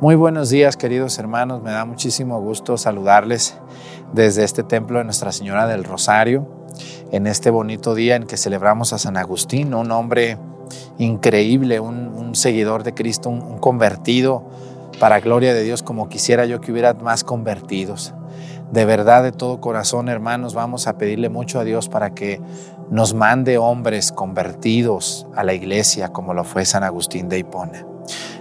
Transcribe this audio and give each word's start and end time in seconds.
Muy 0.00 0.14
buenos 0.14 0.48
días 0.48 0.76
queridos 0.76 1.18
hermanos, 1.18 1.60
me 1.60 1.72
da 1.72 1.84
muchísimo 1.84 2.40
gusto 2.40 2.78
saludarles 2.78 3.58
desde 4.12 4.44
este 4.44 4.62
templo 4.62 4.98
de 4.98 5.04
Nuestra 5.04 5.32
Señora 5.32 5.66
del 5.66 5.82
Rosario, 5.82 6.46
en 7.10 7.26
este 7.26 7.50
bonito 7.50 7.96
día 7.96 8.14
en 8.14 8.22
que 8.22 8.36
celebramos 8.36 8.92
a 8.92 8.98
San 8.98 9.16
Agustín, 9.16 9.74
un 9.74 9.90
hombre 9.90 10.38
increíble, 10.98 11.80
un, 11.80 12.32
seguidor 12.36 12.84
de 12.84 12.94
Cristo, 12.94 13.28
un, 13.28 13.58
convertido 13.58 14.44
para 15.00 15.18
gloria 15.18 15.52
de 15.52 15.64
Dios, 15.64 15.82
como 15.82 16.08
quisiera 16.08 16.46
yo 16.46 16.60
que 16.60 16.70
hubiera 16.70 16.94
más 16.94 17.24
convertidos. 17.24 18.14
De 18.70 18.84
verdad, 18.84 19.24
de 19.24 19.32
todo 19.32 19.60
corazón, 19.60 20.08
hermanos, 20.08 20.54
vamos 20.54 20.86
a 20.86 20.96
pedirle 20.96 21.28
mucho 21.28 21.58
a 21.58 21.64
Dios 21.64 21.88
para 21.88 22.14
que 22.14 22.40
nos 22.88 23.14
mande 23.14 23.58
hombres 23.58 24.12
convertidos 24.12 25.26
a 25.34 25.42
la 25.42 25.54
iglesia, 25.54 26.10
como 26.10 26.34
lo 26.34 26.44
fue 26.44 26.64
San 26.64 26.84
Agustín 26.84 27.28
de 27.28 27.40
Hipona. 27.40 27.84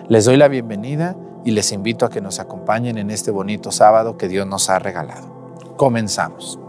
Les 0.08 0.26
doy 0.26 0.38
la 0.38 0.50
bienvenida 0.50 1.16
y 1.48 1.52
les 1.52 1.72
invito 1.72 2.06
a 2.06 2.10
que 2.10 2.20
nos 2.20 2.42
acompañen 2.42 2.98
en 2.98 3.10
este 3.10 3.32
bonito 3.32 3.72
sábado 3.72 4.18
que 4.18 4.28
Dios 4.28 4.46
nos 4.46 4.70
ha 4.70 4.80
regalado. 4.80 5.30
Comenzamos. 5.78 6.60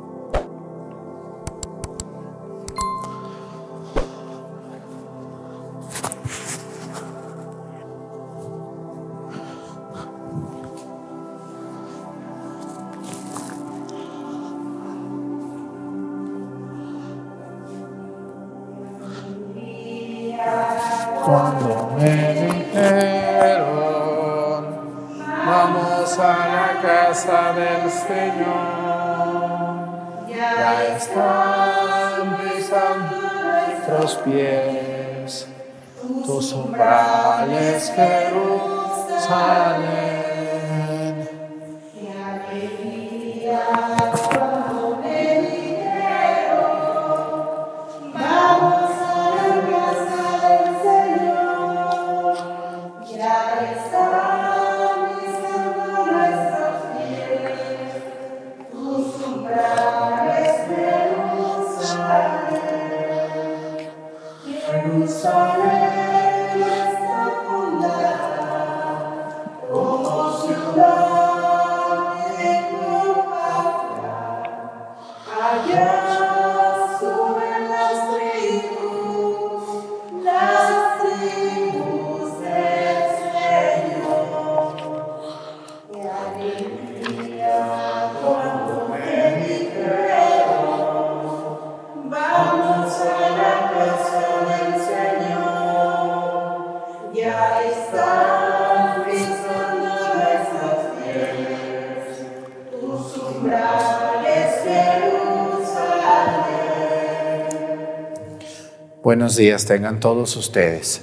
Buenos 109.19 109.35
días 109.35 109.65
tengan 109.65 109.99
todos 109.99 110.37
ustedes. 110.37 111.01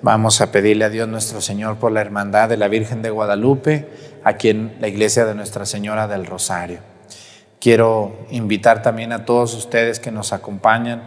Vamos 0.00 0.40
a 0.40 0.50
pedirle 0.50 0.86
a 0.86 0.88
Dios 0.88 1.06
nuestro 1.06 1.42
Señor 1.42 1.76
por 1.76 1.92
la 1.92 2.00
hermandad 2.00 2.48
de 2.48 2.56
la 2.56 2.68
Virgen 2.68 3.02
de 3.02 3.10
Guadalupe, 3.10 3.90
aquí 4.24 4.48
en 4.48 4.76
la 4.80 4.88
iglesia 4.88 5.26
de 5.26 5.34
Nuestra 5.34 5.66
Señora 5.66 6.08
del 6.08 6.24
Rosario. 6.24 6.78
Quiero 7.60 8.16
invitar 8.30 8.80
también 8.80 9.12
a 9.12 9.26
todos 9.26 9.52
ustedes 9.52 10.00
que 10.00 10.10
nos 10.10 10.32
acompañan 10.32 11.02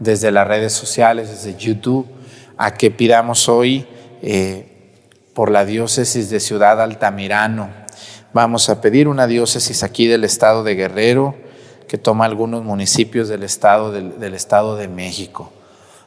desde 0.00 0.32
las 0.32 0.48
redes 0.48 0.72
sociales, 0.72 1.28
desde 1.30 1.56
YouTube, 1.56 2.08
a 2.56 2.74
que 2.74 2.90
pidamos 2.90 3.48
hoy 3.48 3.86
eh, 4.22 4.96
por 5.34 5.52
la 5.52 5.64
diócesis 5.64 6.30
de 6.30 6.40
Ciudad 6.40 6.82
Altamirano. 6.82 7.70
Vamos 8.32 8.68
a 8.70 8.80
pedir 8.80 9.06
una 9.06 9.28
diócesis 9.28 9.84
aquí 9.84 10.08
del 10.08 10.24
estado 10.24 10.64
de 10.64 10.74
Guerrero, 10.74 11.36
que 11.88 11.96
toma 11.96 12.26
algunos 12.26 12.62
municipios 12.62 13.28
del 13.28 13.42
estado, 13.42 13.90
del, 13.90 14.34
estado 14.34 14.76
de 14.76 14.88
México. 14.88 15.50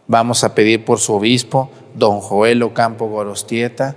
Vamos 0.05 0.43
a 0.43 0.53
pedir 0.53 0.85
por 0.85 0.99
su 0.99 1.13
obispo, 1.13 1.71
don 1.95 2.21
Joel 2.21 2.61
Ocampo 2.61 3.07
Gorostieta, 3.07 3.95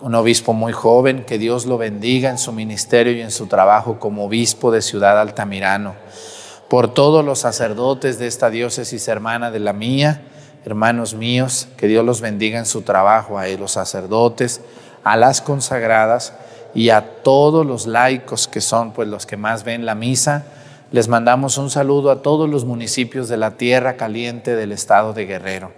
un 0.00 0.14
obispo 0.14 0.54
muy 0.54 0.72
joven, 0.72 1.24
que 1.24 1.38
Dios 1.38 1.66
lo 1.66 1.76
bendiga 1.76 2.30
en 2.30 2.38
su 2.38 2.50
ministerio 2.52 3.12
y 3.12 3.20
en 3.20 3.30
su 3.30 3.46
trabajo 3.46 4.00
como 4.00 4.24
obispo 4.24 4.72
de 4.72 4.80
Ciudad 4.80 5.20
Altamirano. 5.20 5.94
Por 6.68 6.92
todos 6.92 7.24
los 7.24 7.40
sacerdotes 7.40 8.18
de 8.18 8.26
esta 8.26 8.48
diócesis 8.48 9.06
hermana 9.06 9.50
de 9.50 9.60
la 9.60 9.74
mía, 9.74 10.22
hermanos 10.64 11.14
míos, 11.14 11.68
que 11.76 11.88
Dios 11.88 12.04
los 12.06 12.22
bendiga 12.22 12.58
en 12.58 12.66
su 12.66 12.82
trabajo, 12.82 13.38
a 13.38 13.46
los 13.48 13.72
sacerdotes, 13.72 14.62
a 15.04 15.18
las 15.18 15.42
consagradas 15.42 16.32
y 16.74 16.88
a 16.88 17.22
todos 17.22 17.66
los 17.66 17.86
laicos 17.86 18.48
que 18.48 18.62
son 18.62 18.92
pues 18.92 19.08
los 19.08 19.26
que 19.26 19.36
más 19.36 19.62
ven 19.62 19.84
la 19.84 19.94
misa 19.94 20.46
les 20.92 21.08
mandamos 21.08 21.56
un 21.56 21.70
saludo 21.70 22.10
a 22.10 22.20
todos 22.20 22.48
los 22.48 22.66
municipios 22.66 23.28
de 23.28 23.38
la 23.38 23.56
tierra 23.56 23.96
caliente 23.96 24.54
del 24.54 24.72
estado 24.72 25.14
de 25.14 25.24
Guerrero. 25.24 25.72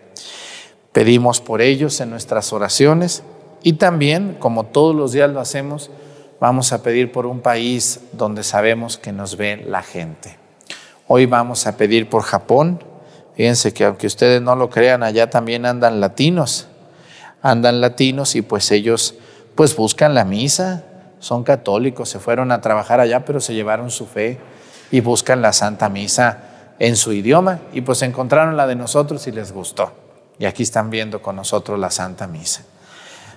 Pedimos 0.92 1.40
por 1.40 1.62
ellos 1.62 2.00
en 2.00 2.10
nuestras 2.10 2.52
oraciones 2.52 3.22
y 3.62 3.74
también, 3.74 4.36
como 4.40 4.64
todos 4.64 4.94
los 4.94 5.12
días 5.12 5.30
lo 5.30 5.38
hacemos, 5.38 5.90
vamos 6.40 6.72
a 6.72 6.82
pedir 6.82 7.12
por 7.12 7.26
un 7.26 7.40
país 7.40 8.00
donde 8.12 8.42
sabemos 8.42 8.98
que 8.98 9.12
nos 9.12 9.36
ve 9.36 9.64
la 9.64 9.82
gente. 9.82 10.36
Hoy 11.06 11.26
vamos 11.26 11.68
a 11.68 11.76
pedir 11.76 12.08
por 12.08 12.22
Japón. 12.22 12.82
Fíjense 13.36 13.72
que 13.72 13.84
aunque 13.84 14.08
ustedes 14.08 14.42
no 14.42 14.56
lo 14.56 14.68
crean, 14.68 15.04
allá 15.04 15.30
también 15.30 15.64
andan 15.64 16.00
latinos. 16.00 16.66
Andan 17.40 17.80
latinos 17.80 18.34
y 18.34 18.42
pues 18.42 18.72
ellos 18.72 19.14
pues 19.54 19.76
buscan 19.76 20.12
la 20.14 20.24
misa, 20.24 20.84
son 21.20 21.44
católicos, 21.44 22.08
se 22.08 22.18
fueron 22.18 22.50
a 22.50 22.60
trabajar 22.60 22.98
allá, 22.98 23.24
pero 23.24 23.38
se 23.38 23.54
llevaron 23.54 23.92
su 23.92 24.06
fe 24.06 24.40
y 24.94 25.00
buscan 25.00 25.42
la 25.42 25.52
Santa 25.52 25.88
Misa 25.88 26.38
en 26.78 26.94
su 26.94 27.12
idioma 27.12 27.58
y 27.72 27.80
pues 27.80 28.02
encontraron 28.02 28.56
la 28.56 28.68
de 28.68 28.76
nosotros 28.76 29.26
y 29.26 29.32
les 29.32 29.50
gustó. 29.50 29.92
Y 30.38 30.44
aquí 30.44 30.62
están 30.62 30.88
viendo 30.88 31.20
con 31.20 31.34
nosotros 31.34 31.80
la 31.80 31.90
Santa 31.90 32.28
Misa. 32.28 32.62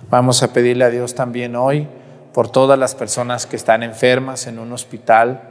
Vamos 0.07 0.43
a 0.43 0.53
pedirle 0.53 0.85
a 0.85 0.91
Dios 0.91 1.15
también 1.15 1.55
hoy 1.55 1.87
por 2.31 2.47
todas 2.47 2.77
las 2.77 2.93
personas 2.93 3.47
que 3.47 3.55
están 3.55 3.81
enfermas 3.81 4.45
en 4.45 4.59
un 4.59 4.71
hospital, 4.71 5.41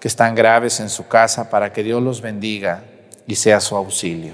que 0.00 0.08
están 0.08 0.34
graves 0.34 0.80
en 0.80 0.90
su 0.90 1.06
casa, 1.06 1.50
para 1.50 1.72
que 1.72 1.84
Dios 1.84 2.02
los 2.02 2.20
bendiga 2.20 2.82
y 3.28 3.36
sea 3.36 3.60
su 3.60 3.76
auxilio. 3.76 4.32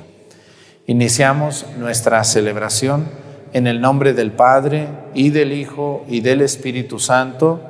Iniciamos 0.86 1.66
nuestra 1.76 2.24
celebración 2.24 3.06
en 3.52 3.66
el 3.66 3.82
nombre 3.82 4.14
del 4.14 4.32
Padre 4.32 4.88
y 5.12 5.28
del 5.28 5.52
Hijo 5.52 6.02
y 6.08 6.22
del 6.22 6.40
Espíritu 6.40 6.98
Santo. 6.98 7.69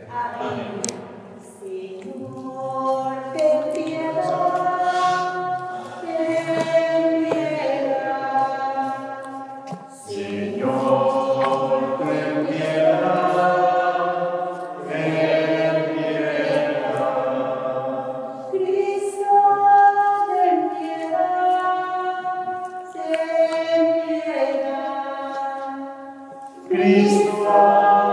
Cristo. 26.71 28.10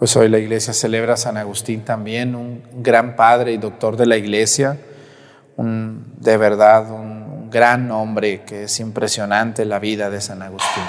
Pues 0.00 0.16
hoy 0.16 0.30
la 0.30 0.38
iglesia 0.38 0.72
celebra 0.72 1.12
a 1.12 1.16
San 1.18 1.36
Agustín 1.36 1.82
también, 1.82 2.34
un 2.34 2.62
gran 2.72 3.16
padre 3.16 3.52
y 3.52 3.58
doctor 3.58 3.98
de 3.98 4.06
la 4.06 4.16
iglesia, 4.16 4.78
un, 5.58 6.14
de 6.16 6.38
verdad 6.38 6.90
un 6.90 7.50
gran 7.50 7.90
hombre 7.90 8.40
que 8.46 8.62
es 8.62 8.80
impresionante 8.80 9.66
la 9.66 9.78
vida 9.78 10.08
de 10.08 10.22
San 10.22 10.40
Agustín. 10.40 10.84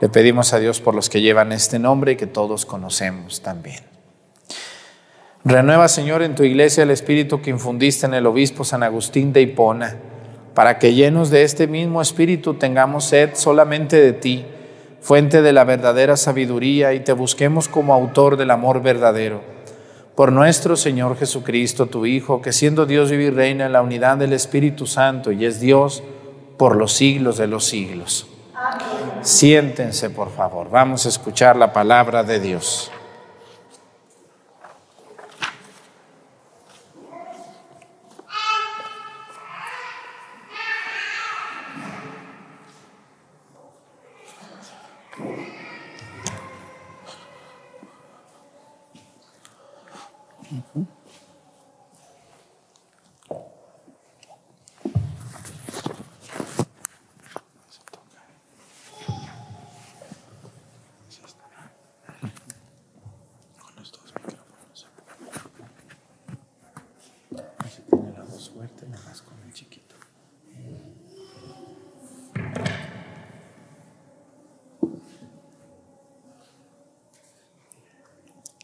Le 0.00 0.08
pedimos 0.08 0.52
a 0.52 0.58
Dios 0.58 0.80
por 0.80 0.96
los 0.96 1.08
que 1.08 1.20
llevan 1.20 1.52
este 1.52 1.78
nombre 1.78 2.16
que 2.16 2.26
todos 2.26 2.66
conocemos 2.66 3.40
también. 3.40 3.84
Renueva, 5.44 5.86
Señor, 5.86 6.22
en 6.22 6.34
tu 6.34 6.42
iglesia 6.42 6.82
el 6.82 6.90
espíritu 6.90 7.40
que 7.40 7.50
infundiste 7.50 8.06
en 8.06 8.14
el 8.14 8.26
obispo 8.26 8.64
San 8.64 8.82
Agustín 8.82 9.32
de 9.32 9.42
Hipona, 9.42 9.94
para 10.54 10.80
que 10.80 10.92
llenos 10.92 11.30
de 11.30 11.44
este 11.44 11.68
mismo 11.68 12.02
espíritu 12.02 12.54
tengamos 12.54 13.04
sed 13.04 13.30
solamente 13.34 14.00
de 14.00 14.12
ti 14.12 14.44
fuente 15.02 15.42
de 15.42 15.52
la 15.52 15.64
verdadera 15.64 16.16
sabiduría, 16.16 16.94
y 16.94 17.00
te 17.00 17.12
busquemos 17.12 17.68
como 17.68 17.92
autor 17.92 18.36
del 18.36 18.50
amor 18.52 18.80
verdadero. 18.80 19.42
Por 20.14 20.30
nuestro 20.30 20.76
Señor 20.76 21.18
Jesucristo, 21.18 21.86
tu 21.86 22.06
Hijo, 22.06 22.40
que 22.40 22.52
siendo 22.52 22.86
Dios 22.86 23.10
vive 23.10 23.24
y 23.24 23.30
reina 23.30 23.66
en 23.66 23.72
la 23.72 23.82
unidad 23.82 24.16
del 24.16 24.32
Espíritu 24.32 24.86
Santo 24.86 25.32
y 25.32 25.44
es 25.44 25.58
Dios 25.58 26.02
por 26.56 26.76
los 26.76 26.92
siglos 26.92 27.38
de 27.38 27.48
los 27.48 27.64
siglos. 27.64 28.28
Siéntense, 29.22 30.10
por 30.10 30.30
favor. 30.30 30.70
Vamos 30.70 31.06
a 31.06 31.08
escuchar 31.08 31.56
la 31.56 31.72
palabra 31.72 32.22
de 32.22 32.38
Dios. 32.38 32.91
people. 50.52 51.01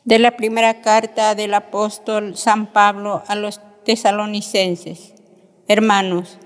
De 0.09 0.19
la 0.19 0.39
primera 0.39 0.81
carta 0.81 1.35
del 1.35 1.53
apóstol 1.53 2.35
San 2.35 2.73
Pablo 2.73 3.23
a 3.27 3.35
los 3.35 3.61
tesalonicenses. 3.85 5.13
Hermanos, 5.67 6.39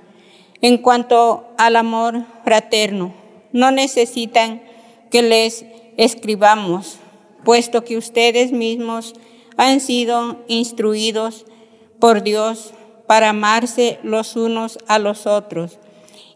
en 0.60 0.78
cuanto 0.78 1.46
al 1.58 1.76
amor 1.76 2.24
fraterno, 2.42 3.14
no 3.52 3.70
necesitan 3.70 4.64
que 5.12 5.22
les 5.22 5.64
escribamos, 5.96 6.98
puesto 7.44 7.84
que 7.84 7.96
ustedes 7.96 8.50
mismos 8.50 9.14
han 9.56 9.78
sido 9.78 10.42
instruidos 10.48 11.46
por 12.00 12.24
Dios 12.24 12.74
para 13.06 13.28
amarse 13.28 14.00
los 14.02 14.34
unos 14.34 14.80
a 14.88 14.98
los 14.98 15.28
otros 15.28 15.78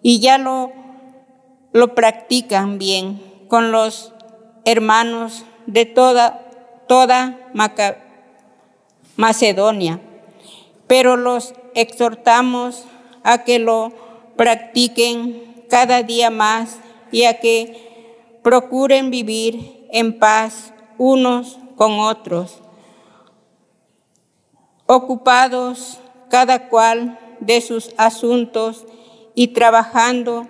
y 0.00 0.20
ya 0.20 0.38
lo, 0.38 0.70
lo 1.72 1.93
practican 1.96 2.79
bien 2.79 3.20
con 3.49 3.72
los 3.72 4.12
hermanos 4.64 5.44
de 5.67 5.87
toda 5.87 6.45
toda 6.87 7.50
Macedonia, 9.17 10.00
pero 10.87 11.17
los 11.17 11.55
exhortamos 11.75 12.85
a 13.23 13.44
que 13.44 13.59
lo 13.59 13.93
practiquen 14.37 15.65
cada 15.69 16.03
día 16.03 16.31
más 16.31 16.79
y 17.11 17.25
a 17.25 17.41
que 17.41 18.38
procuren 18.43 19.11
vivir 19.11 19.87
en 19.91 20.19
paz 20.19 20.73
unos 20.99 21.59
con 21.77 21.99
otros, 21.99 22.61
ocupados 24.87 25.99
cada 26.31 26.69
cual 26.69 27.19
de 27.41 27.61
sus 27.61 27.91
asuntos 27.97 28.87
y 29.35 29.49
trabajando 29.49 30.47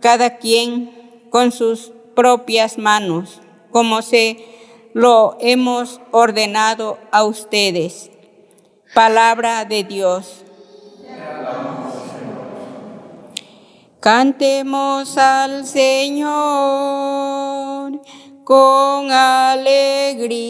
cada 0.00 0.38
quien 0.38 1.26
con 1.30 1.52
sus 1.52 1.92
propias 2.14 2.78
manos, 2.78 3.40
como 3.70 4.02
se 4.02 4.51
lo 4.94 5.36
hemos 5.40 6.00
ordenado 6.10 6.98
a 7.10 7.24
ustedes. 7.24 8.10
Palabra 8.94 9.64
de 9.64 9.84
Dios. 9.84 10.44
Cantemos 14.00 15.16
al 15.16 15.64
Señor 15.64 16.32
con 18.44 19.10
alegría. 19.12 20.42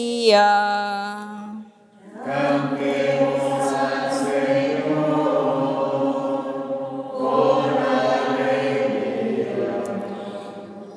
Cantemos 2.25 3.32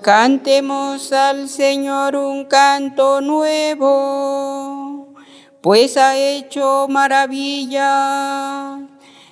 Cantemos 0.07 1.11
al 1.13 1.49
Señor 1.49 2.15
un 2.15 2.45
canto 2.45 3.21
nuevo, 3.21 5.09
pues 5.61 5.97
ha 5.97 6.17
hecho 6.17 6.87
maravilla. 6.89 8.87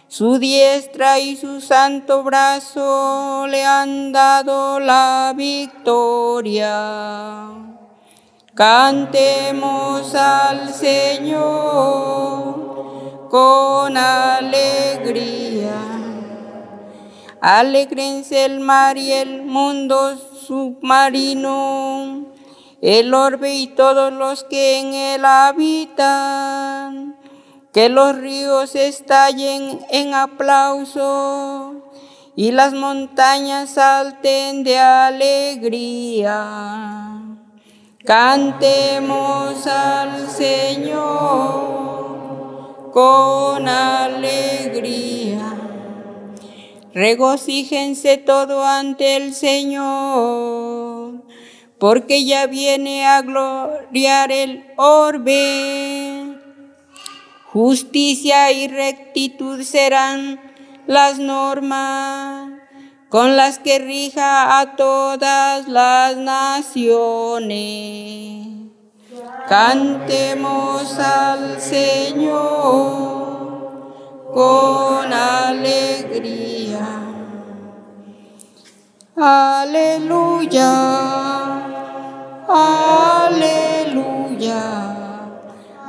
Su 0.09 0.41
diestra 0.41 1.21
y 1.21 1.37
su 1.37 1.61
santo 1.61 2.25
brazo 2.25 3.47
le 3.49 3.65
han 3.65 4.11
dado 4.11 4.81
la 4.81 5.33
victoria. 5.37 6.73
Cantemos 8.53 10.13
al 10.17 10.75
Señor 10.75 11.39
con 13.31 13.97
alegría. 13.97 15.71
Alegrense 17.41 18.45
el 18.45 18.59
mar 18.59 18.99
y 18.99 19.13
el 19.13 19.45
mundo 19.45 20.19
submarino, 20.47 22.27
el 22.81 23.15
orbe 23.15 23.55
y 23.55 23.67
todos 23.69 24.13
los 24.13 24.45
que 24.45 24.79
en 24.79 24.95
él 24.95 25.25
habitan. 25.25 27.17
Que 27.73 27.89
los 27.89 28.15
ríos 28.17 28.75
estallen 28.77 29.81
en 29.91 30.15
aplauso 30.15 31.83
y 32.37 32.53
las 32.53 32.73
montañas 32.73 33.71
salten 33.71 34.63
de 34.63 34.79
alegría. 34.79 36.31
Cantemos 38.05 39.67
al 39.67 40.29
Señor 40.29 41.75
con 42.93 43.67
alegría. 43.67 45.24
Regocíjense 46.95 48.17
todo 48.19 48.65
ante 48.65 49.17
el 49.17 49.35
Señor, 49.35 51.25
porque 51.79 52.25
ya 52.25 52.47
viene 52.47 53.05
a 53.05 53.21
gloriar 53.23 54.31
el 54.33 54.65
orbe. 54.77 56.39
Justicia 57.53 58.53
y 58.53 58.69
rectitud 58.69 59.63
serán 59.63 60.41
las 60.87 61.19
normas 61.19 62.53
con 63.09 63.37
las 63.37 63.59
que 63.59 63.79
rija 63.79 64.59
a 64.59 64.75
todas 64.77 65.69
las 65.69 66.17
naciones. 66.17 67.55
Cantemos 69.49 70.99
al 70.99 71.61
Señor 71.61 73.34
con 74.35 75.13
alegría. 75.13 76.89
Aleluya, 79.17 80.73
aleluya, 82.49 83.83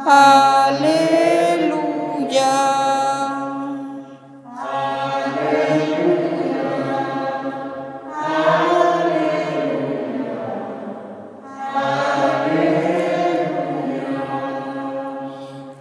aleluya. 0.06 0.96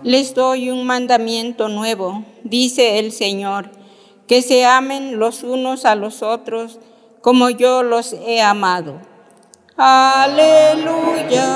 Les 0.05 0.35
doy 0.35 0.71
un 0.71 0.85
mandamiento 0.85 1.71
nuevo, 1.71 2.25
dice 2.43 2.99
el 2.99 3.11
Señor, 3.11 3.71
que 4.29 4.43
se 4.43 4.67
amen 4.67 5.19
los 5.19 5.43
unos 5.43 5.87
a 5.87 5.95
los 5.95 6.23
otros 6.23 6.79
como 7.23 7.49
yo 7.49 7.83
los 7.83 8.13
he 8.13 8.43
amado. 8.43 9.01
Aleluya, 9.79 11.47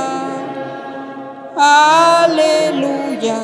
aleluya, 1.59 3.37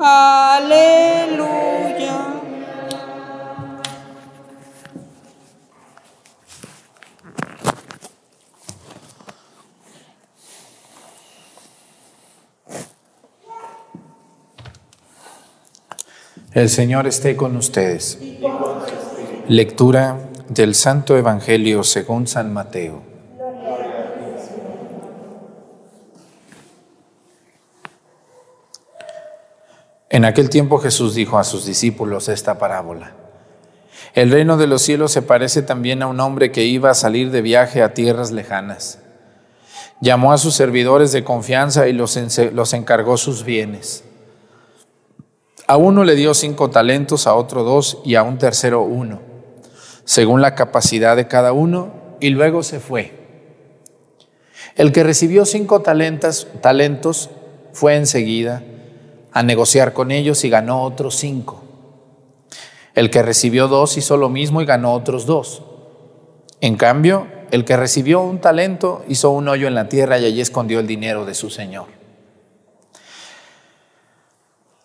aleluya. 0.00 0.80
El 16.52 16.68
Señor 16.68 17.06
esté 17.06 17.36
con 17.36 17.54
ustedes. 17.54 18.18
Lectura 19.46 20.18
del 20.48 20.74
Santo 20.74 21.16
Evangelio 21.16 21.84
según 21.84 22.26
San 22.26 22.52
Mateo. 22.52 23.02
En 30.08 30.24
aquel 30.24 30.50
tiempo 30.50 30.80
Jesús 30.80 31.14
dijo 31.14 31.38
a 31.38 31.44
sus 31.44 31.66
discípulos 31.66 32.28
esta 32.28 32.58
parábola. 32.58 33.12
El 34.14 34.32
reino 34.32 34.56
de 34.56 34.66
los 34.66 34.82
cielos 34.82 35.12
se 35.12 35.22
parece 35.22 35.62
también 35.62 36.02
a 36.02 36.08
un 36.08 36.18
hombre 36.18 36.50
que 36.50 36.64
iba 36.64 36.90
a 36.90 36.94
salir 36.94 37.30
de 37.30 37.42
viaje 37.42 37.80
a 37.80 37.94
tierras 37.94 38.32
lejanas. 38.32 38.98
Llamó 40.00 40.32
a 40.32 40.38
sus 40.38 40.56
servidores 40.56 41.12
de 41.12 41.22
confianza 41.22 41.86
y 41.86 41.92
los, 41.92 42.18
los 42.52 42.72
encargó 42.72 43.16
sus 43.18 43.44
bienes. 43.44 44.02
A 45.70 45.76
uno 45.76 46.02
le 46.02 46.16
dio 46.16 46.34
cinco 46.34 46.68
talentos, 46.68 47.28
a 47.28 47.36
otro 47.36 47.62
dos 47.62 47.98
y 48.04 48.16
a 48.16 48.24
un 48.24 48.38
tercero 48.38 48.82
uno, 48.82 49.20
según 50.04 50.42
la 50.42 50.56
capacidad 50.56 51.14
de 51.14 51.28
cada 51.28 51.52
uno, 51.52 51.92
y 52.18 52.30
luego 52.30 52.64
se 52.64 52.80
fue. 52.80 53.12
El 54.74 54.90
que 54.90 55.04
recibió 55.04 55.46
cinco 55.46 55.80
talentos, 55.80 56.48
talentos 56.60 57.30
fue 57.72 57.94
enseguida 57.94 58.64
a 59.30 59.44
negociar 59.44 59.92
con 59.92 60.10
ellos 60.10 60.42
y 60.42 60.50
ganó 60.50 60.82
otros 60.82 61.14
cinco. 61.14 61.62
El 62.96 63.08
que 63.08 63.22
recibió 63.22 63.68
dos 63.68 63.96
hizo 63.96 64.16
lo 64.16 64.28
mismo 64.28 64.60
y 64.62 64.66
ganó 64.66 64.92
otros 64.92 65.24
dos. 65.24 65.62
En 66.60 66.76
cambio, 66.76 67.28
el 67.52 67.64
que 67.64 67.76
recibió 67.76 68.22
un 68.22 68.40
talento 68.40 69.04
hizo 69.06 69.30
un 69.30 69.46
hoyo 69.46 69.68
en 69.68 69.76
la 69.76 69.88
tierra 69.88 70.18
y 70.18 70.24
allí 70.24 70.40
escondió 70.40 70.80
el 70.80 70.88
dinero 70.88 71.26
de 71.26 71.34
su 71.34 71.48
señor. 71.48 71.99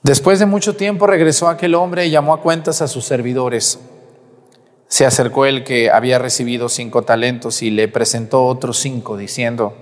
Después 0.06 0.38
de 0.38 0.46
mucho 0.46 0.76
tiempo 0.76 1.08
regresó 1.08 1.50
aquel 1.50 1.74
hombre 1.74 2.06
y 2.06 2.12
llamó 2.12 2.36
a 2.36 2.40
cuentas 2.40 2.84
a 2.84 2.88
sus 2.88 3.06
servidores. 3.06 3.80
Se 4.88 5.04
acercó 5.04 5.48
el 5.48 5.64
que 5.64 5.90
había 5.90 6.20
recibido 6.20 6.70
cinco 6.70 7.02
talentos 7.02 7.64
y 7.64 7.72
le 7.72 7.88
presentó 7.88 8.46
otros 8.46 8.78
cinco, 8.78 9.18
diciendo, 9.18 9.76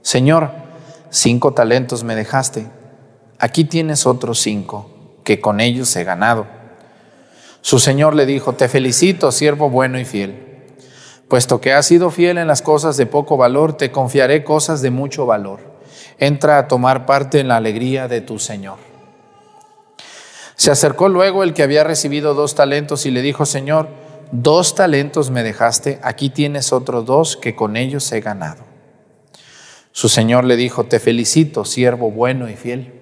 Señor, 0.00 0.50
cinco 1.10 1.52
talentos 1.52 2.02
me 2.02 2.16
dejaste, 2.16 2.66
aquí 3.38 3.62
tienes 3.62 4.04
otros 4.04 4.40
cinco, 4.40 4.90
que 5.22 5.40
con 5.40 5.60
ellos 5.60 5.94
he 5.94 6.02
ganado. 6.02 6.48
Su 7.60 7.78
Señor 7.78 8.16
le 8.16 8.26
dijo, 8.26 8.54
Te 8.54 8.68
felicito, 8.68 9.30
siervo 9.30 9.70
bueno 9.70 9.96
y 10.00 10.04
fiel. 10.04 10.74
Puesto 11.28 11.60
que 11.60 11.72
has 11.72 11.86
sido 11.86 12.10
fiel 12.10 12.38
en 12.38 12.48
las 12.48 12.62
cosas 12.62 12.96
de 12.96 13.06
poco 13.06 13.36
valor, 13.36 13.76
te 13.76 13.92
confiaré 13.92 14.42
cosas 14.42 14.82
de 14.82 14.90
mucho 14.90 15.24
valor. 15.24 15.60
Entra 16.18 16.58
a 16.58 16.66
tomar 16.66 17.06
parte 17.06 17.38
en 17.38 17.46
la 17.46 17.58
alegría 17.58 18.08
de 18.08 18.22
tu 18.22 18.40
Señor. 18.40 18.90
Se 20.56 20.70
acercó 20.70 21.08
luego 21.08 21.42
el 21.42 21.54
que 21.54 21.62
había 21.62 21.84
recibido 21.84 22.34
dos 22.34 22.54
talentos 22.54 23.06
y 23.06 23.10
le 23.10 23.22
dijo, 23.22 23.46
Señor, 23.46 23.88
dos 24.30 24.74
talentos 24.74 25.30
me 25.30 25.42
dejaste, 25.42 25.98
aquí 26.02 26.30
tienes 26.30 26.72
otros 26.72 27.04
dos 27.04 27.36
que 27.36 27.54
con 27.54 27.76
ellos 27.76 28.10
he 28.12 28.20
ganado. 28.20 28.64
Su 29.92 30.08
Señor 30.08 30.44
le 30.44 30.56
dijo, 30.56 30.84
te 30.84 31.00
felicito, 31.00 31.64
siervo 31.64 32.10
bueno 32.10 32.48
y 32.48 32.56
fiel. 32.56 32.94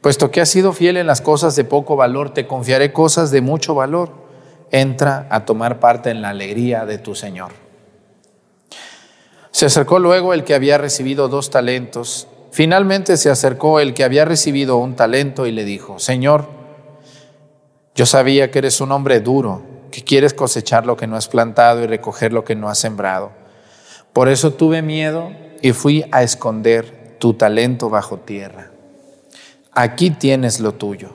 Puesto 0.00 0.30
que 0.30 0.40
has 0.40 0.48
sido 0.48 0.72
fiel 0.72 0.96
en 0.96 1.06
las 1.06 1.20
cosas 1.20 1.54
de 1.56 1.64
poco 1.64 1.94
valor, 1.94 2.34
te 2.34 2.46
confiaré 2.46 2.92
cosas 2.92 3.30
de 3.30 3.42
mucho 3.42 3.74
valor. 3.74 4.28
Entra 4.72 5.26
a 5.30 5.44
tomar 5.44 5.78
parte 5.78 6.10
en 6.10 6.22
la 6.22 6.30
alegría 6.30 6.86
de 6.86 6.98
tu 6.98 7.14
Señor. 7.14 7.52
Se 9.50 9.66
acercó 9.66 9.98
luego 9.98 10.32
el 10.32 10.44
que 10.44 10.54
había 10.54 10.78
recibido 10.78 11.28
dos 11.28 11.50
talentos. 11.50 12.28
Finalmente 12.50 13.16
se 13.16 13.30
acercó 13.30 13.78
el 13.78 13.94
que 13.94 14.04
había 14.04 14.24
recibido 14.24 14.78
un 14.78 14.96
talento 14.96 15.46
y 15.46 15.52
le 15.52 15.64
dijo, 15.64 15.98
Señor, 15.98 16.59
yo 17.94 18.06
sabía 18.06 18.50
que 18.50 18.58
eres 18.60 18.80
un 18.80 18.92
hombre 18.92 19.20
duro, 19.20 19.62
que 19.90 20.02
quieres 20.02 20.34
cosechar 20.34 20.86
lo 20.86 20.96
que 20.96 21.06
no 21.06 21.16
has 21.16 21.28
plantado 21.28 21.82
y 21.82 21.86
recoger 21.86 22.32
lo 22.32 22.44
que 22.44 22.54
no 22.54 22.68
has 22.68 22.78
sembrado. 22.78 23.32
Por 24.12 24.28
eso 24.28 24.52
tuve 24.52 24.82
miedo 24.82 25.30
y 25.62 25.72
fui 25.72 26.04
a 26.12 26.22
esconder 26.22 27.16
tu 27.18 27.34
talento 27.34 27.90
bajo 27.90 28.18
tierra. 28.18 28.70
Aquí 29.72 30.10
tienes 30.10 30.60
lo 30.60 30.72
tuyo. 30.72 31.10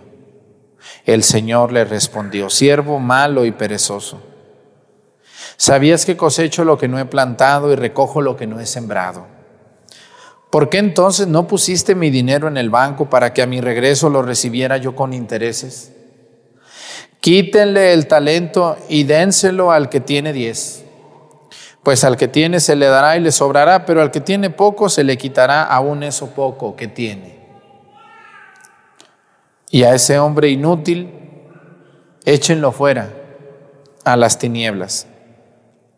El 1.05 1.23
Señor 1.23 1.71
le 1.71 1.85
respondió, 1.85 2.49
siervo 2.49 2.99
malo 2.99 3.45
y 3.45 3.51
perezoso. 3.51 4.21
Sabías 5.57 6.05
que 6.05 6.17
cosecho 6.17 6.65
lo 6.65 6.77
que 6.77 6.87
no 6.87 6.99
he 6.99 7.05
plantado 7.05 7.71
y 7.71 7.75
recojo 7.75 8.21
lo 8.21 8.35
que 8.35 8.47
no 8.47 8.59
he 8.59 8.65
sembrado. 8.65 9.27
¿Por 10.49 10.69
qué 10.69 10.77
entonces 10.77 11.27
no 11.27 11.47
pusiste 11.47 11.95
mi 11.95 12.09
dinero 12.09 12.47
en 12.47 12.57
el 12.57 12.69
banco 12.69 13.09
para 13.09 13.33
que 13.33 13.41
a 13.41 13.47
mi 13.47 13.61
regreso 13.61 14.09
lo 14.09 14.21
recibiera 14.21 14.77
yo 14.77 14.95
con 14.95 15.13
intereses? 15.13 15.94
Quítenle 17.25 17.91
el 17.91 18.05
talento 18.05 18.77
y 18.87 19.03
dénselo 19.03 19.71
al 19.71 19.89
que 19.89 19.99
tiene 19.99 20.31
diez. 20.31 20.85
Pues 21.81 22.03
al 22.03 22.17
que 22.17 22.27
tiene 22.27 22.59
se 22.59 22.75
le 22.75 22.85
dará 22.85 23.17
y 23.17 23.19
le 23.19 23.31
sobrará, 23.31 23.83
pero 23.83 24.03
al 24.03 24.11
que 24.11 24.21
tiene 24.21 24.51
poco 24.51 24.89
se 24.89 25.03
le 25.03 25.17
quitará 25.17 25.63
aún 25.63 26.03
eso 26.03 26.35
poco 26.35 26.75
que 26.75 26.87
tiene. 26.87 27.39
Y 29.71 29.81
a 29.81 29.95
ese 29.95 30.19
hombre 30.19 30.49
inútil, 30.49 31.09
échenlo 32.25 32.71
fuera 32.71 33.09
a 34.03 34.15
las 34.15 34.37
tinieblas. 34.37 35.07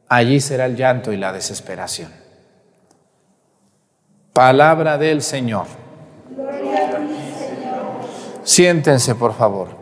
Allí 0.07 0.39
será 0.39 0.65
el 0.65 0.77
llanto 0.77 1.12
y 1.12 1.17
la 1.17 1.34
desesperación. 1.34 2.13
Palabra 4.31 4.98
del 4.98 5.22
Señor. 5.22 5.65
Siéntense, 8.46 9.13
por 9.13 9.34
favor. 9.34 9.76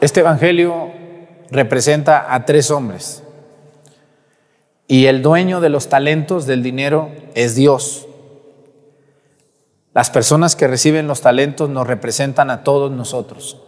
Este 0.00 0.20
Evangelio 0.20 0.90
representa 1.50 2.34
a 2.34 2.44
tres 2.44 2.70
hombres 2.70 3.22
y 4.86 5.06
el 5.06 5.22
dueño 5.22 5.60
de 5.60 5.70
los 5.70 5.88
talentos 5.88 6.46
del 6.46 6.62
dinero 6.62 7.10
es 7.34 7.54
Dios. 7.54 8.06
Las 9.94 10.10
personas 10.10 10.54
que 10.54 10.68
reciben 10.68 11.06
los 11.06 11.22
talentos 11.22 11.70
nos 11.70 11.86
representan 11.86 12.50
a 12.50 12.62
todos 12.62 12.92
nosotros. 12.92 13.62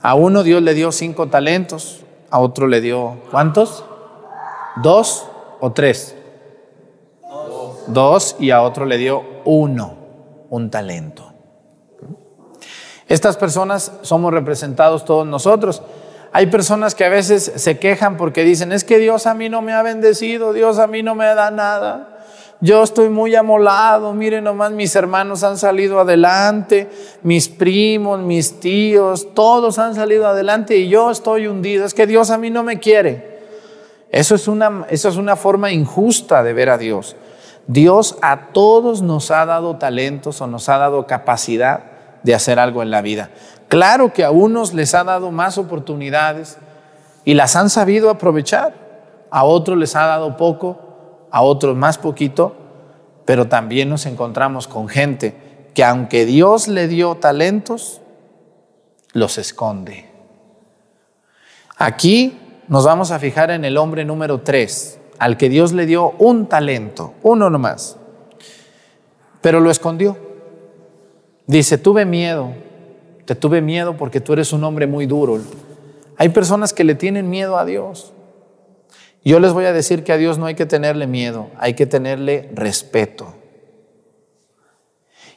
A 0.00 0.14
uno 0.14 0.42
Dios 0.42 0.62
le 0.62 0.72
dio 0.72 0.92
cinco 0.92 1.28
talentos, 1.28 2.00
a 2.30 2.40
otro 2.40 2.66
le 2.66 2.80
dio 2.80 3.18
¿cuántos? 3.30 3.84
¿Dos 4.82 5.26
o 5.60 5.72
tres? 5.72 6.16
Dos. 7.22 7.84
dos 7.88 8.36
y 8.38 8.50
a 8.50 8.62
otro 8.62 8.86
le 8.86 8.96
dio 8.96 9.22
uno, 9.44 9.94
un 10.48 10.70
talento. 10.70 11.23
Estas 13.14 13.36
personas 13.36 13.92
somos 14.02 14.34
representados 14.34 15.04
todos 15.04 15.24
nosotros. 15.24 15.82
Hay 16.32 16.46
personas 16.46 16.96
que 16.96 17.04
a 17.04 17.08
veces 17.08 17.52
se 17.54 17.78
quejan 17.78 18.16
porque 18.16 18.42
dicen, 18.42 18.72
es 18.72 18.82
que 18.82 18.98
Dios 18.98 19.28
a 19.28 19.34
mí 19.34 19.48
no 19.48 19.62
me 19.62 19.72
ha 19.72 19.82
bendecido, 19.84 20.52
Dios 20.52 20.80
a 20.80 20.88
mí 20.88 21.04
no 21.04 21.14
me 21.14 21.26
da 21.26 21.52
nada. 21.52 22.18
Yo 22.60 22.82
estoy 22.82 23.10
muy 23.10 23.36
amolado, 23.36 24.14
miren 24.14 24.42
nomás, 24.42 24.72
mis 24.72 24.96
hermanos 24.96 25.44
han 25.44 25.58
salido 25.58 26.00
adelante, 26.00 26.90
mis 27.22 27.48
primos, 27.48 28.18
mis 28.18 28.58
tíos, 28.58 29.32
todos 29.32 29.78
han 29.78 29.94
salido 29.94 30.26
adelante 30.26 30.76
y 30.76 30.88
yo 30.88 31.12
estoy 31.12 31.46
hundido. 31.46 31.84
Es 31.84 31.94
que 31.94 32.08
Dios 32.08 32.30
a 32.30 32.38
mí 32.38 32.50
no 32.50 32.64
me 32.64 32.80
quiere. 32.80 33.44
Eso 34.10 34.34
es 34.34 34.48
una, 34.48 34.86
eso 34.90 35.08
es 35.08 35.16
una 35.16 35.36
forma 35.36 35.70
injusta 35.70 36.42
de 36.42 36.52
ver 36.52 36.68
a 36.68 36.78
Dios. 36.78 37.14
Dios 37.68 38.16
a 38.22 38.48
todos 38.48 39.02
nos 39.02 39.30
ha 39.30 39.46
dado 39.46 39.76
talentos 39.76 40.40
o 40.40 40.48
nos 40.48 40.68
ha 40.68 40.78
dado 40.78 41.06
capacidad 41.06 41.93
de 42.24 42.34
hacer 42.34 42.58
algo 42.58 42.82
en 42.82 42.90
la 42.90 43.02
vida. 43.02 43.30
Claro 43.68 44.12
que 44.12 44.24
a 44.24 44.32
unos 44.32 44.74
les 44.74 44.94
ha 44.94 45.04
dado 45.04 45.30
más 45.30 45.56
oportunidades 45.58 46.58
y 47.24 47.34
las 47.34 47.54
han 47.54 47.70
sabido 47.70 48.10
aprovechar, 48.10 48.74
a 49.30 49.44
otros 49.44 49.78
les 49.78 49.94
ha 49.94 50.06
dado 50.06 50.36
poco, 50.36 51.26
a 51.30 51.42
otros 51.42 51.76
más 51.76 51.98
poquito, 51.98 52.56
pero 53.24 53.46
también 53.46 53.88
nos 53.88 54.06
encontramos 54.06 54.66
con 54.66 54.88
gente 54.88 55.70
que 55.74 55.84
aunque 55.84 56.24
Dios 56.24 56.68
le 56.68 56.88
dio 56.88 57.16
talentos, 57.16 58.00
los 59.12 59.38
esconde. 59.38 60.08
Aquí 61.76 62.38
nos 62.68 62.84
vamos 62.84 63.10
a 63.10 63.18
fijar 63.18 63.50
en 63.50 63.64
el 63.64 63.76
hombre 63.76 64.04
número 64.04 64.40
tres, 64.40 64.98
al 65.18 65.36
que 65.36 65.48
Dios 65.48 65.72
le 65.72 65.86
dio 65.86 66.10
un 66.18 66.46
talento, 66.46 67.14
uno 67.22 67.50
nomás, 67.50 67.96
pero 69.40 69.60
lo 69.60 69.70
escondió. 69.70 70.23
Dice, 71.46 71.78
tuve 71.78 72.04
miedo, 72.04 72.52
te 73.24 73.34
tuve 73.34 73.60
miedo 73.60 73.96
porque 73.96 74.20
tú 74.20 74.32
eres 74.32 74.52
un 74.52 74.64
hombre 74.64 74.86
muy 74.86 75.06
duro. 75.06 75.38
Hay 76.16 76.30
personas 76.30 76.72
que 76.72 76.84
le 76.84 76.94
tienen 76.94 77.28
miedo 77.28 77.58
a 77.58 77.64
Dios. 77.64 78.12
Yo 79.24 79.40
les 79.40 79.52
voy 79.52 79.64
a 79.64 79.72
decir 79.72 80.04
que 80.04 80.12
a 80.12 80.16
Dios 80.16 80.38
no 80.38 80.46
hay 80.46 80.54
que 80.54 80.66
tenerle 80.66 81.06
miedo, 81.06 81.48
hay 81.58 81.74
que 81.74 81.86
tenerle 81.86 82.50
respeto. 82.54 83.34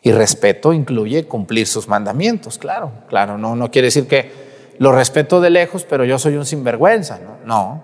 Y 0.01 0.11
respeto 0.11 0.73
incluye 0.73 1.25
cumplir 1.25 1.67
sus 1.67 1.87
mandamientos, 1.87 2.57
claro, 2.57 2.91
claro, 3.09 3.37
no, 3.37 3.55
no 3.55 3.71
quiere 3.71 3.87
decir 3.87 4.07
que 4.07 4.31
lo 4.77 4.91
respeto 4.91 5.41
de 5.41 5.49
lejos, 5.49 5.85
pero 5.85 6.05
yo 6.05 6.19
soy 6.19 6.35
un 6.35 6.45
sinvergüenza, 6.45 7.19
no, 7.19 7.37
no. 7.45 7.83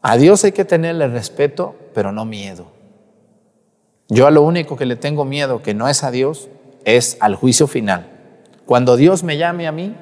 A 0.00 0.16
Dios 0.16 0.44
hay 0.44 0.52
que 0.52 0.64
tenerle 0.64 1.08
respeto, 1.08 1.74
pero 1.94 2.12
no 2.12 2.24
miedo. 2.24 2.66
Yo 4.08 4.26
a 4.26 4.30
lo 4.30 4.42
único 4.42 4.76
que 4.76 4.86
le 4.86 4.96
tengo 4.96 5.24
miedo, 5.24 5.62
que 5.62 5.74
no 5.74 5.88
es 5.88 6.04
a 6.04 6.10
Dios, 6.10 6.48
es 6.84 7.16
al 7.20 7.34
juicio 7.34 7.66
final. 7.66 8.06
Cuando 8.66 8.96
Dios 8.96 9.22
me 9.22 9.36
llame 9.36 9.66
a 9.66 9.72
mí 9.72 9.94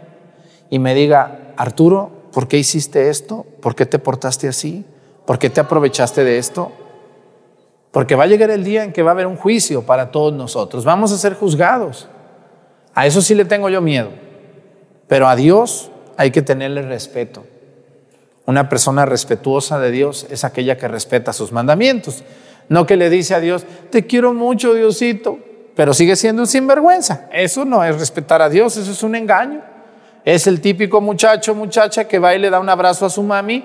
y 0.69 0.79
me 0.79 0.95
diga, 0.95 1.53
Arturo, 1.57 2.11
¿por 2.33 2.49
qué 2.49 2.59
hiciste 2.59 3.09
esto? 3.09 3.47
¿Por 3.61 3.75
qué 3.75 3.87
te 3.87 3.99
portaste 3.99 4.49
así? 4.49 4.85
¿Por 5.27 5.39
qué 5.39 5.51
te 5.51 5.61
aprovechaste 5.61 6.25
de 6.25 6.39
esto? 6.39 6.73
Porque 7.91 8.15
va 8.15 8.25
a 8.25 8.27
llegar 8.29 8.51
el 8.51 8.65
día 8.65 8.85
en 8.85 8.93
que 8.93 9.03
va 9.03 9.11
a 9.11 9.15
haber 9.15 9.27
un 9.27 9.37
juicio 9.37 9.83
para 9.83 10.11
todos 10.11 10.33
nosotros. 10.33 10.85
Vamos 10.85 11.13
a 11.13 11.19
ser 11.19 11.35
juzgados. 11.35 12.09
A 12.95 13.07
eso 13.07 13.21
sí 13.21 13.35
le 13.35 13.45
tengo 13.45 13.69
yo 13.69 13.81
miedo. 13.81 14.11
Pero 15.09 15.29
a 15.29 15.37
Dios 15.37 15.91
hay 16.17 16.31
que 16.31 16.43
tenerle 16.43 16.83
respeto. 16.83 17.45
Una 18.47 18.69
persona 18.69 19.07
respetuosa 19.07 19.79
de 19.79 19.91
Dios 19.91 20.27
es 20.31 20.45
aquella 20.45 20.77
que 20.77 20.89
respeta 20.89 21.33
sus 21.33 21.53
mandamientos. 21.53 22.23
No 22.69 22.87
que 22.87 22.97
le 22.97 23.11
dice 23.11 23.35
a 23.35 23.41
Dios, 23.41 23.65
te 23.91 24.07
quiero 24.07 24.33
mucho, 24.35 24.75
Diosito, 24.75 25.39
pero 25.81 25.95
sigue 25.95 26.15
siendo 26.15 26.43
un 26.43 26.47
sinvergüenza. 26.47 27.23
Eso 27.33 27.65
no 27.65 27.83
es 27.83 27.99
respetar 27.99 28.43
a 28.43 28.51
Dios, 28.51 28.77
eso 28.77 28.91
es 28.91 29.03
un 29.03 29.15
engaño. 29.15 29.63
Es 30.27 30.47
el 30.47 30.61
típico 30.61 31.01
muchacho, 31.01 31.55
muchacha 31.55 32.05
que 32.05 32.19
va 32.19 32.35
y 32.35 32.39
le 32.39 32.51
da 32.51 32.61
un 32.61 32.69
abrazo 32.69 33.07
a 33.07 33.09
su 33.09 33.23
mami, 33.23 33.65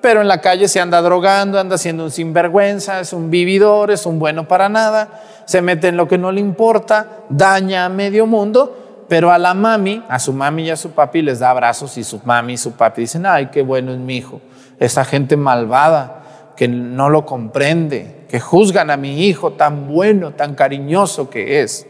pero 0.00 0.20
en 0.20 0.28
la 0.28 0.40
calle 0.40 0.68
se 0.68 0.80
anda 0.80 1.02
drogando, 1.02 1.58
anda 1.58 1.76
siendo 1.76 2.04
un 2.04 2.12
sinvergüenza, 2.12 3.00
es 3.00 3.12
un 3.12 3.30
vividor, 3.30 3.90
es 3.90 4.06
un 4.06 4.20
bueno 4.20 4.46
para 4.46 4.68
nada, 4.68 5.08
se 5.44 5.60
mete 5.60 5.88
en 5.88 5.96
lo 5.96 6.06
que 6.06 6.18
no 6.18 6.30
le 6.30 6.40
importa, 6.40 7.24
daña 7.30 7.84
a 7.84 7.88
medio 7.88 8.28
mundo, 8.28 9.04
pero 9.08 9.32
a 9.32 9.38
la 9.38 9.52
mami, 9.52 10.04
a 10.08 10.20
su 10.20 10.32
mami 10.32 10.66
y 10.66 10.70
a 10.70 10.76
su 10.76 10.92
papi 10.92 11.20
les 11.20 11.40
da 11.40 11.50
abrazos 11.50 11.98
y 11.98 12.04
su 12.04 12.20
mami 12.24 12.52
y 12.52 12.58
su 12.58 12.74
papi 12.74 13.00
dicen, 13.00 13.26
ay, 13.26 13.46
qué 13.46 13.62
bueno 13.62 13.90
es 13.90 13.98
mi 13.98 14.18
hijo. 14.18 14.40
Esa 14.78 15.04
gente 15.04 15.36
malvada 15.36 16.52
que 16.54 16.68
no 16.68 17.10
lo 17.10 17.26
comprende, 17.26 18.15
que 18.28 18.40
juzgan 18.40 18.90
a 18.90 18.96
mi 18.96 19.26
hijo 19.26 19.52
tan 19.52 19.88
bueno, 19.88 20.32
tan 20.32 20.54
cariñoso 20.54 21.30
que 21.30 21.62
es. 21.62 21.86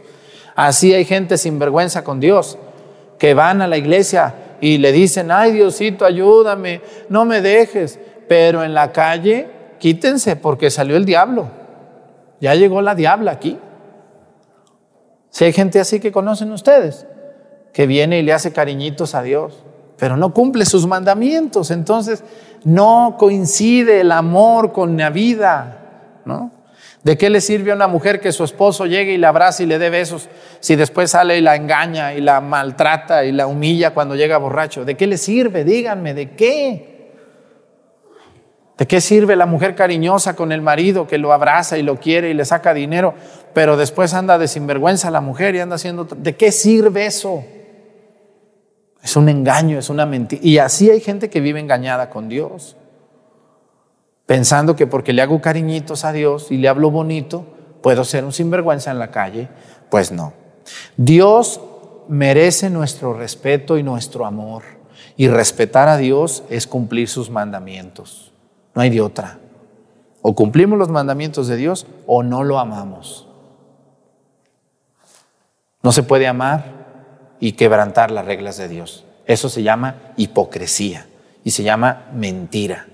Así 0.55 0.95
hay 0.95 1.05
gente 1.05 1.39
sin 1.39 1.59
vergüenza 1.59 2.05
con 2.05 2.21
Dios, 2.21 2.59
que 3.19 3.35
van 3.35 3.63
a 3.63 3.67
la 3.67 3.77
iglesia 3.77 4.35
y 4.61 4.79
le 4.79 4.93
dicen, 4.93 5.31
ay 5.31 5.53
Diosito, 5.53 6.05
ayúdame, 6.05 6.81
no 7.09 7.25
me 7.25 7.41
dejes, 7.41 7.99
pero 8.29 8.65
en 8.65 8.75
la 8.75 8.93
calle 8.93 9.49
quítense 9.79 10.37
porque 10.37 10.71
salió 10.71 10.97
el 10.97 11.05
diablo, 11.05 11.49
ya 12.41 12.55
llegó 12.55 12.81
la 12.83 12.95
diabla 12.95 13.33
aquí. 13.33 13.59
Si 15.31 15.45
hay 15.45 15.53
gente 15.53 15.81
así 15.81 16.01
que 16.01 16.13
conocen 16.13 16.51
ustedes, 16.53 17.07
que 17.73 17.87
viene 17.87 18.19
y 18.19 18.23
le 18.23 18.33
hace 18.33 18.53
cariñitos 18.53 19.15
a 19.15 19.23
Dios, 19.23 19.63
pero 19.99 20.17
no 20.17 20.33
cumple 20.33 20.65
sus 20.65 20.87
mandamientos, 20.87 21.71
entonces 21.71 22.25
no 22.65 23.17
coincide 23.19 24.01
el 24.01 24.13
amor 24.13 24.73
con 24.73 24.97
la 24.97 25.11
vida. 25.11 25.86
¿De 27.03 27.17
qué 27.17 27.31
le 27.31 27.41
sirve 27.41 27.71
a 27.71 27.75
una 27.75 27.87
mujer 27.87 28.21
que 28.21 28.33
su 28.33 28.43
esposo 28.43 28.87
llegue 28.87 29.13
y 29.13 29.19
la 29.19 29.29
abrace 29.29 29.63
y 29.63 29.67
le 29.67 29.79
dé 29.79 29.91
besos 29.91 30.29
si 30.61 30.75
después 30.75 31.13
sale 31.13 31.39
y 31.39 31.41
la 31.41 31.55
engaña 31.55 32.15
y 32.15 32.21
la 32.21 32.41
maltrata 32.41 33.25
y 33.25 33.33
la 33.33 33.47
humilla 33.47 33.95
cuando 33.95 34.17
llega 34.17 34.39
borracho? 34.39 34.85
¿De 34.85 34.97
qué 34.97 35.07
le 35.07 35.17
sirve? 35.17 35.63
Díganme, 35.63 36.15
¿de 36.15 36.31
qué? 36.33 36.97
¿De 38.77 38.87
qué 38.87 39.01
sirve 39.01 39.37
la 39.37 39.47
mujer 39.47 39.75
cariñosa 39.75 40.37
con 40.37 40.53
el 40.53 40.61
marido 40.61 41.07
que 41.07 41.17
lo 41.17 41.33
abraza 41.33 41.79
y 41.79 41.83
lo 41.83 41.99
quiere 41.99 42.31
y 42.31 42.35
le 42.35 42.45
saca 42.45 42.75
dinero, 42.75 43.15
pero 43.55 43.77
después 43.77 44.13
anda 44.13 44.37
de 44.37 44.49
sinvergüenza 44.49 45.11
la 45.11 45.21
mujer 45.21 45.55
y 45.55 45.61
anda 45.61 45.77
haciendo... 45.77 46.05
¿De 46.05 46.37
qué 46.37 46.53
sirve 46.53 47.07
eso? 47.07 47.45
Es 49.03 49.17
un 49.17 49.29
engaño, 49.29 49.79
es 49.79 49.89
una 49.89 50.05
mentira. 50.05 50.43
Y 50.45 50.59
así 50.59 50.91
hay 50.91 51.01
gente 51.01 51.31
que 51.31 51.41
vive 51.41 51.61
engañada 51.61 52.11
con 52.11 52.29
Dios 52.29 52.77
pensando 54.27 54.77
que 54.77 54.87
porque 54.87 55.13
le 55.13 55.23
hago 55.23 55.41
cariñitos 55.41 56.05
a 56.05 56.13
Dios 56.13 56.51
y 56.51 56.59
le 56.59 56.69
hablo 56.69 56.91
bonito, 56.91 57.47
puedo 57.83 58.05
ser 58.05 58.25
un 58.25 58.33
sinvergüenza 58.33 58.91
en 58.91 58.99
la 58.99 59.11
calle. 59.11 59.49
Pues 59.89 60.13
no. 60.13 60.33
Dios 60.97 61.61
merece 62.09 62.71
nuestro 62.71 63.15
respeto 63.15 63.79
y 63.79 63.83
nuestro 63.83 64.27
amor. 64.27 64.65
Y 65.17 65.29
respetar 65.29 65.89
a 65.89 65.97
Dios 65.97 66.43
es 66.51 66.67
cumplir 66.67 67.09
sus 67.09 67.31
mandamientos. 67.31 68.33
No 68.75 68.83
hay 68.83 68.91
de 68.91 69.01
otra. 69.01 69.39
O 70.21 70.35
cumplimos 70.35 70.79
los 70.79 70.89
mandamientos 70.89 71.49
de 71.49 71.57
Dios 71.57 71.87
o 72.07 72.23
no 72.23 72.43
lo 72.43 72.59
amamos. 72.59 73.29
No 75.83 75.93
se 75.93 76.03
puede 76.03 76.27
amar 76.27 77.37
y 77.39 77.53
quebrantar 77.53 78.11
las 78.11 78.27
reglas 78.27 78.57
de 78.57 78.69
Dios. 78.69 79.05
Eso 79.25 79.49
se 79.49 79.63
llama 79.63 80.13
hipocresía 80.17 81.07
y 81.45 81.53
se 81.53 81.63
llama 81.63 82.07
mentira. 82.13 82.87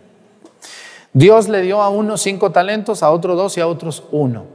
Dios 1.14 1.48
le 1.48 1.60
dio 1.60 1.82
a 1.82 1.90
unos 1.90 2.22
cinco 2.22 2.52
talentos, 2.52 3.02
a 3.02 3.10
otros 3.10 3.36
dos 3.36 3.56
y 3.58 3.60
a 3.60 3.66
otros 3.66 4.04
uno. 4.12 4.46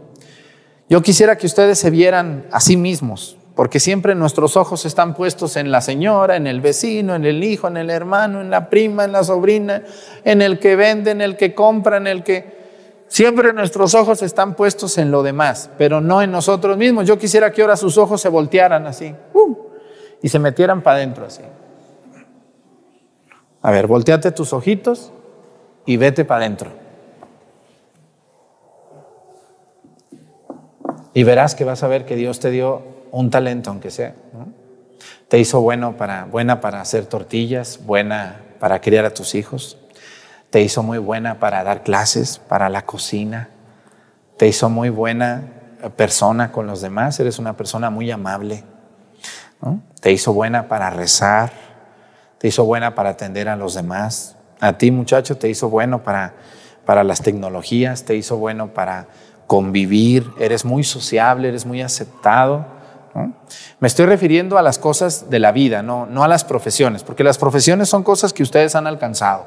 Yo 0.89 1.01
quisiera 1.01 1.37
que 1.37 1.45
ustedes 1.45 1.77
se 1.77 1.89
vieran 1.89 2.47
a 2.51 2.59
sí 2.59 2.77
mismos, 2.77 3.37
porque 3.55 3.79
siempre 3.79 4.15
nuestros 4.15 4.57
ojos 4.57 4.85
están 4.85 5.13
puestos 5.13 5.57
en 5.57 5.71
la 5.71 5.81
señora, 5.81 6.35
en 6.35 6.47
el 6.47 6.61
vecino, 6.61 7.13
en 7.15 7.25
el 7.25 7.43
hijo, 7.43 7.67
en 7.67 7.77
el 7.77 7.89
hermano, 7.89 8.41
en 8.41 8.49
la 8.49 8.69
prima, 8.69 9.03
en 9.03 9.11
la 9.11 9.23
sobrina, 9.23 9.83
en 10.23 10.41
el 10.41 10.59
que 10.59 10.75
vende, 10.75 11.11
en 11.11 11.21
el 11.21 11.37
que 11.37 11.53
compra, 11.53 11.97
en 11.97 12.07
el 12.07 12.23
que... 12.23 12.57
Siempre 13.09 13.53
nuestros 13.53 13.95
ojos 13.95 14.21
están 14.21 14.53
puestos 14.53 14.97
en 14.97 15.11
lo 15.11 15.23
demás, 15.23 15.69
pero 15.77 16.01
no 16.01 16.21
en 16.21 16.29
nosotros 16.29 16.75
mismos. 16.75 17.07
Yo 17.07 17.17
quisiera 17.17 17.51
que 17.51 17.61
ahora 17.61 17.77
sus 17.77 17.97
ojos 17.97 18.19
se 18.19 18.27
voltearan 18.27 18.85
así 18.85 19.15
y 20.21 20.27
se 20.27 20.39
metieran 20.39 20.81
para 20.81 20.97
adentro 20.97 21.25
así. 21.25 21.41
A 23.61 23.71
ver, 23.71 23.87
volteate 23.87 24.31
tus 24.31 24.51
ojitos 24.51 25.13
y 25.87 25.97
vete 25.97 26.25
para 26.25 26.41
adentro. 26.41 26.69
Y 31.13 31.23
verás 31.23 31.55
que 31.55 31.63
vas 31.63 31.81
a 31.81 31.87
ver 31.87 32.05
que 32.05 32.15
Dios 32.15 32.39
te 32.39 32.51
dio 32.51 32.83
un 33.09 33.31
talento, 33.31 33.71
aunque 33.71 33.89
sea. 33.89 34.13
Te 35.29 35.39
hizo 35.39 35.61
bueno 35.61 35.97
para, 35.97 36.25
buena 36.25 36.61
para 36.61 36.81
hacer 36.81 37.07
tortillas, 37.07 37.79
buena 37.83 38.41
para 38.59 38.81
criar 38.81 39.05
a 39.05 39.13
tus 39.13 39.33
hijos. 39.33 39.77
Te 40.51 40.61
hizo 40.61 40.83
muy 40.83 40.99
buena 40.99 41.39
para 41.39 41.63
dar 41.63 41.83
clases, 41.83 42.37
para 42.37 42.69
la 42.69 42.85
cocina. 42.85 43.49
Te 44.37 44.47
hizo 44.47 44.69
muy 44.69 44.89
buena 44.89 45.43
persona 45.95 46.51
con 46.51 46.67
los 46.67 46.81
demás. 46.81 47.19
Eres 47.19 47.39
una 47.39 47.57
persona 47.57 47.89
muy 47.89 48.11
amable. 48.11 48.63
Te 50.01 50.11
hizo 50.11 50.33
buena 50.33 50.67
para 50.67 50.89
rezar. 50.89 51.51
Te 52.37 52.49
hizo 52.49 52.65
buena 52.65 52.93
para 52.93 53.11
atender 53.11 53.49
a 53.49 53.55
los 53.55 53.73
demás. 53.73 54.36
A 54.59 54.77
ti, 54.77 54.91
muchacho, 54.91 55.37
te 55.37 55.49
hizo 55.49 55.69
bueno 55.69 56.03
para, 56.03 56.33
para 56.85 57.03
las 57.03 57.21
tecnologías, 57.21 58.03
te 58.03 58.15
hizo 58.15 58.37
bueno 58.37 58.73
para, 58.73 59.07
convivir, 59.47 60.29
eres 60.39 60.65
muy 60.65 60.83
sociable, 60.83 61.47
eres 61.47 61.65
muy 61.65 61.81
aceptado. 61.81 62.65
Me 63.79 63.87
estoy 63.87 64.05
refiriendo 64.05 64.57
a 64.57 64.61
las 64.61 64.77
cosas 64.77 65.29
de 65.29 65.39
la 65.39 65.51
vida, 65.51 65.81
no, 65.81 66.05
no 66.05 66.23
a 66.23 66.27
las 66.27 66.43
profesiones, 66.43 67.03
porque 67.03 67.23
las 67.23 67.37
profesiones 67.37 67.89
son 67.89 68.03
cosas 68.03 68.33
que 68.33 68.43
ustedes 68.43 68.75
han 68.75 68.85
alcanzado. 68.85 69.45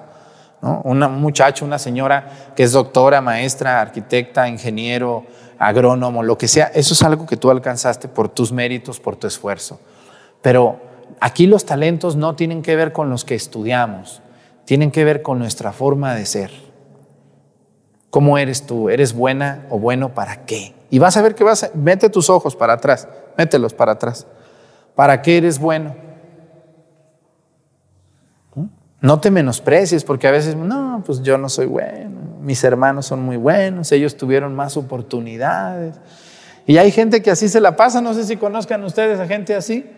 Un 0.63 0.99
muchacho, 1.21 1.65
una 1.65 1.79
señora 1.79 2.53
que 2.57 2.65
es 2.65 2.73
doctora, 2.73 3.21
maestra, 3.21 3.81
arquitecta, 3.81 4.49
ingeniero, 4.49 5.25
agrónomo, 5.59 6.23
lo 6.23 6.37
que 6.37 6.49
sea, 6.49 6.71
eso 6.75 6.95
es 6.95 7.03
algo 7.03 7.27
que 7.27 7.37
tú 7.37 7.51
alcanzaste 7.51 8.09
por 8.09 8.29
tus 8.29 8.51
méritos, 8.51 8.99
por 8.99 9.17
tu 9.17 9.27
esfuerzo. 9.27 9.81
Pero 10.43 10.81
aquí 11.21 11.47
los 11.47 11.65
talentos 11.65 12.17
no 12.17 12.35
tienen 12.35 12.63
que 12.63 12.77
ver 12.77 12.93
con 12.93 13.11
los 13.11 13.25
que 13.25 13.35
estudiamos, 13.35 14.23
tienen 14.71 14.93
que 14.93 15.05
ver 15.05 15.21
con 15.21 15.41
nuestra 15.41 15.73
forma 15.73 16.15
de 16.15 16.25
ser. 16.25 16.53
¿Cómo 18.09 18.39
eres 18.39 18.67
tú? 18.67 18.89
¿Eres 18.89 19.13
buena 19.13 19.67
o 19.69 19.81
bueno 19.81 20.15
para 20.15 20.47
qué? 20.47 20.77
Y 20.91 21.01
vas 21.01 21.17
a 21.17 21.23
ver 21.23 21.35
que 21.35 21.43
vas 21.43 21.65
a, 21.65 21.71
mete 21.75 22.09
tus 22.09 22.31
ojos 22.31 22.55
para 22.55 22.75
atrás, 22.75 23.09
mételos 23.37 23.75
para 23.75 23.91
atrás. 23.91 24.29
¿Para 24.95 25.23
qué 25.23 25.39
eres 25.39 25.59
bueno? 25.59 25.97
No 29.01 29.19
te 29.19 29.33
menosprecies 29.33 30.05
porque 30.05 30.29
a 30.29 30.31
veces, 30.31 30.55
no, 30.55 31.03
pues 31.05 31.21
yo 31.23 31.37
no 31.37 31.49
soy 31.49 31.67
bueno, 31.67 32.21
mis 32.41 32.63
hermanos 32.63 33.07
son 33.07 33.23
muy 33.23 33.39
buenos, 33.39 33.91
ellos 33.91 34.17
tuvieron 34.17 34.55
más 34.55 34.77
oportunidades. 34.77 35.97
Y 36.65 36.79
hay 36.79 36.93
gente 36.93 37.23
que 37.23 37.33
así 37.33 37.49
se 37.49 37.61
la 37.61 37.75
pasa, 37.75 38.01
no 38.01 38.15
sé 38.15 38.23
si 38.23 38.37
conozcan 38.37 38.85
ustedes 38.85 39.19
a 39.19 39.27
gente 39.27 39.57
así. 39.57 39.91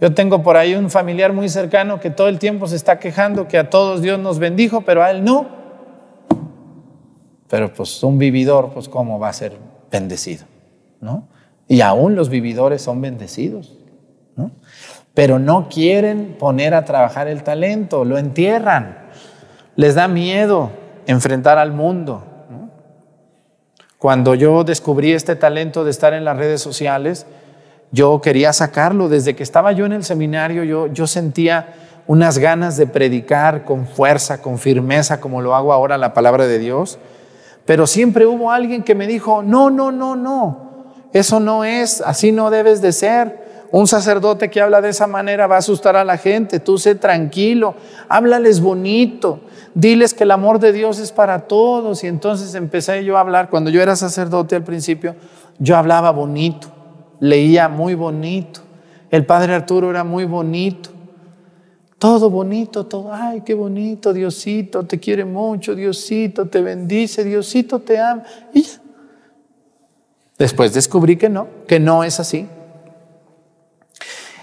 Yo 0.00 0.12
tengo 0.14 0.42
por 0.42 0.56
ahí 0.56 0.74
un 0.74 0.90
familiar 0.90 1.32
muy 1.32 1.48
cercano 1.48 2.00
que 2.00 2.10
todo 2.10 2.28
el 2.28 2.38
tiempo 2.38 2.66
se 2.66 2.76
está 2.76 2.98
quejando 2.98 3.48
que 3.48 3.58
a 3.58 3.70
todos 3.70 4.02
Dios 4.02 4.18
nos 4.18 4.38
bendijo, 4.38 4.82
pero 4.82 5.02
a 5.02 5.10
él 5.10 5.24
no. 5.24 5.46
Pero 7.48 7.72
pues 7.72 8.02
un 8.02 8.18
vividor, 8.18 8.70
pues 8.74 8.88
cómo 8.88 9.18
va 9.18 9.28
a 9.28 9.32
ser 9.32 9.56
bendecido, 9.90 10.44
¿no? 11.00 11.28
Y 11.68 11.80
aún 11.80 12.14
los 12.14 12.28
vividores 12.28 12.82
son 12.82 13.00
bendecidos, 13.00 13.76
¿no? 14.36 14.50
pero 15.16 15.38
no 15.38 15.70
quieren 15.70 16.36
poner 16.38 16.74
a 16.74 16.84
trabajar 16.84 17.26
el 17.26 17.42
talento, 17.42 18.04
lo 18.04 18.18
entierran, 18.18 18.98
les 19.74 19.94
da 19.94 20.08
miedo 20.08 20.72
enfrentar 21.06 21.56
al 21.56 21.72
mundo. 21.72 22.22
Cuando 23.96 24.34
yo 24.34 24.62
descubrí 24.62 25.12
este 25.12 25.34
talento 25.34 25.84
de 25.84 25.90
estar 25.90 26.12
en 26.12 26.26
las 26.26 26.36
redes 26.36 26.60
sociales, 26.60 27.26
yo 27.92 28.20
quería 28.20 28.52
sacarlo. 28.52 29.08
Desde 29.08 29.34
que 29.34 29.42
estaba 29.42 29.72
yo 29.72 29.86
en 29.86 29.92
el 29.92 30.04
seminario, 30.04 30.64
yo, 30.64 30.86
yo 30.88 31.06
sentía 31.06 31.74
unas 32.06 32.38
ganas 32.38 32.76
de 32.76 32.86
predicar 32.86 33.64
con 33.64 33.86
fuerza, 33.86 34.40
con 34.40 34.58
firmeza, 34.58 35.20
como 35.20 35.42
lo 35.42 35.54
hago 35.54 35.72
ahora 35.72 35.98
la 35.98 36.14
palabra 36.14 36.46
de 36.46 36.58
Dios. 36.58 36.98
Pero 37.64 37.86
siempre 37.86 38.26
hubo 38.26 38.52
alguien 38.52 38.84
que 38.84 38.94
me 38.94 39.06
dijo, 39.06 39.42
no, 39.42 39.70
no, 39.70 39.90
no, 39.90 40.14
no, 40.14 40.66
eso 41.12 41.40
no 41.40 41.64
es, 41.64 42.00
así 42.00 42.32
no 42.32 42.50
debes 42.50 42.80
de 42.80 42.92
ser. 42.92 43.46
Un 43.72 43.88
sacerdote 43.88 44.48
que 44.48 44.60
habla 44.60 44.80
de 44.80 44.90
esa 44.90 45.08
manera 45.08 45.48
va 45.48 45.56
a 45.56 45.58
asustar 45.58 45.96
a 45.96 46.04
la 46.04 46.16
gente. 46.18 46.60
Tú 46.60 46.78
sé 46.78 46.94
tranquilo, 46.94 47.74
háblales 48.08 48.60
bonito, 48.60 49.40
diles 49.74 50.14
que 50.14 50.22
el 50.22 50.30
amor 50.30 50.60
de 50.60 50.72
Dios 50.72 51.00
es 51.00 51.10
para 51.10 51.48
todos. 51.48 52.04
Y 52.04 52.06
entonces 52.06 52.54
empecé 52.54 53.04
yo 53.04 53.16
a 53.16 53.20
hablar, 53.20 53.50
cuando 53.50 53.70
yo 53.70 53.82
era 53.82 53.96
sacerdote 53.96 54.54
al 54.54 54.62
principio, 54.62 55.16
yo 55.58 55.76
hablaba 55.76 56.12
bonito, 56.12 56.68
leía 57.20 57.68
muy 57.68 57.94
bonito. 57.94 58.60
El 59.10 59.24
padre 59.24 59.54
Arturo 59.54 59.90
era 59.90 60.04
muy 60.04 60.24
bonito. 60.24 60.90
Todo 61.98 62.28
bonito, 62.28 62.84
todo, 62.84 63.12
ay, 63.12 63.40
qué 63.40 63.54
bonito, 63.54 64.12
Diosito, 64.12 64.84
te 64.84 65.00
quiere 65.00 65.24
mucho, 65.24 65.74
Diosito, 65.74 66.46
te 66.46 66.60
bendice, 66.60 67.24
Diosito, 67.24 67.78
te 67.78 67.98
ama. 67.98 68.22
Y. 68.52 68.66
Después 70.38 70.74
descubrí 70.74 71.16
que 71.16 71.30
no, 71.30 71.48
que 71.66 71.80
no 71.80 72.04
es 72.04 72.20
así. 72.20 72.46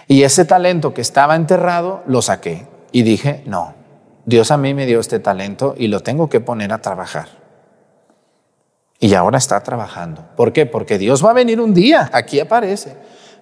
Y 0.07 0.23
ese 0.23 0.45
talento 0.45 0.93
que 0.93 1.01
estaba 1.01 1.35
enterrado 1.35 2.03
lo 2.07 2.23
saqué 2.23 2.67
y 2.91 3.03
dije, 3.03 3.43
no, 3.45 3.75
Dios 4.25 4.49
a 4.51 4.57
mí 4.57 4.73
me 4.73 4.85
dio 4.85 4.99
este 4.99 5.19
talento 5.19 5.75
y 5.77 5.87
lo 5.87 5.99
tengo 5.99 6.29
que 6.29 6.39
poner 6.39 6.73
a 6.73 6.81
trabajar. 6.81 7.42
Y 9.03 9.15
ahora 9.15 9.37
está 9.37 9.61
trabajando. 9.61 10.23
¿Por 10.37 10.53
qué? 10.53 10.65
Porque 10.65 10.97
Dios 10.97 11.25
va 11.25 11.31
a 11.31 11.33
venir 11.33 11.59
un 11.59 11.73
día, 11.73 12.09
aquí 12.13 12.39
aparece, 12.39 12.95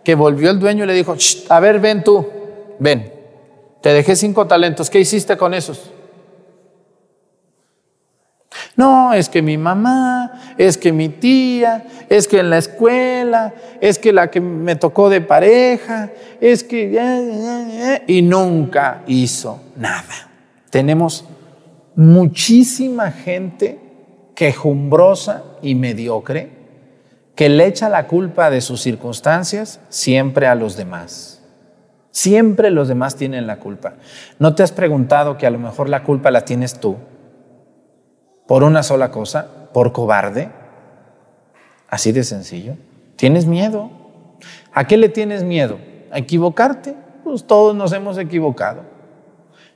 que 0.03 0.15
volvió 0.15 0.49
el 0.49 0.59
dueño 0.59 0.85
y 0.85 0.87
le 0.87 0.93
dijo, 0.93 1.15
a 1.49 1.59
ver, 1.59 1.79
ven 1.79 2.03
tú, 2.03 2.27
ven, 2.79 3.13
te 3.79 3.93
dejé 3.93 4.15
cinco 4.15 4.47
talentos, 4.47 4.89
¿qué 4.89 4.99
hiciste 4.99 5.37
con 5.37 5.53
esos? 5.53 5.91
No, 8.75 9.13
es 9.13 9.29
que 9.29 9.43
mi 9.43 9.55
mamá, 9.59 10.55
es 10.57 10.79
que 10.79 10.91
mi 10.91 11.09
tía, 11.09 11.85
es 12.09 12.27
que 12.27 12.39
en 12.39 12.49
la 12.49 12.57
escuela, 12.57 13.53
es 13.79 13.99
que 13.99 14.13
la 14.13 14.31
que 14.31 14.41
me 14.41 14.75
tocó 14.77 15.11
de 15.11 15.21
pareja, 15.21 16.09
es 16.39 16.63
que... 16.63 18.01
Y 18.07 18.23
nunca 18.23 19.03
hizo 19.05 19.61
nada. 19.75 20.27
Tenemos 20.71 21.23
muchísima 21.95 23.11
gente 23.11 23.80
quejumbrosa 24.41 25.43
y 25.61 25.75
mediocre 25.75 26.49
que 27.35 27.47
le 27.47 27.67
echa 27.67 27.89
la 27.89 28.07
culpa 28.07 28.49
de 28.49 28.61
sus 28.61 28.81
circunstancias 28.81 29.79
siempre 29.89 30.47
a 30.47 30.55
los 30.55 30.75
demás. 30.75 31.43
Siempre 32.09 32.71
los 32.71 32.87
demás 32.87 33.15
tienen 33.15 33.45
la 33.45 33.59
culpa. 33.59 33.93
¿No 34.39 34.55
te 34.55 34.63
has 34.63 34.71
preguntado 34.71 35.37
que 35.37 35.45
a 35.45 35.51
lo 35.51 35.59
mejor 35.59 35.89
la 35.89 36.01
culpa 36.01 36.31
la 36.31 36.43
tienes 36.43 36.79
tú? 36.79 36.97
por 38.51 38.65
una 38.65 38.83
sola 38.83 39.11
cosa, 39.11 39.47
por 39.71 39.93
cobarde. 39.93 40.49
Así 41.87 42.11
de 42.11 42.25
sencillo. 42.25 42.73
¿Tienes 43.15 43.45
miedo? 43.45 43.89
¿A 44.73 44.87
qué 44.87 44.97
le 44.97 45.07
tienes 45.07 45.45
miedo? 45.45 45.77
¿A 46.11 46.17
equivocarte? 46.17 46.93
Pues 47.23 47.45
todos 47.45 47.73
nos 47.77 47.93
hemos 47.93 48.17
equivocado. 48.17 48.81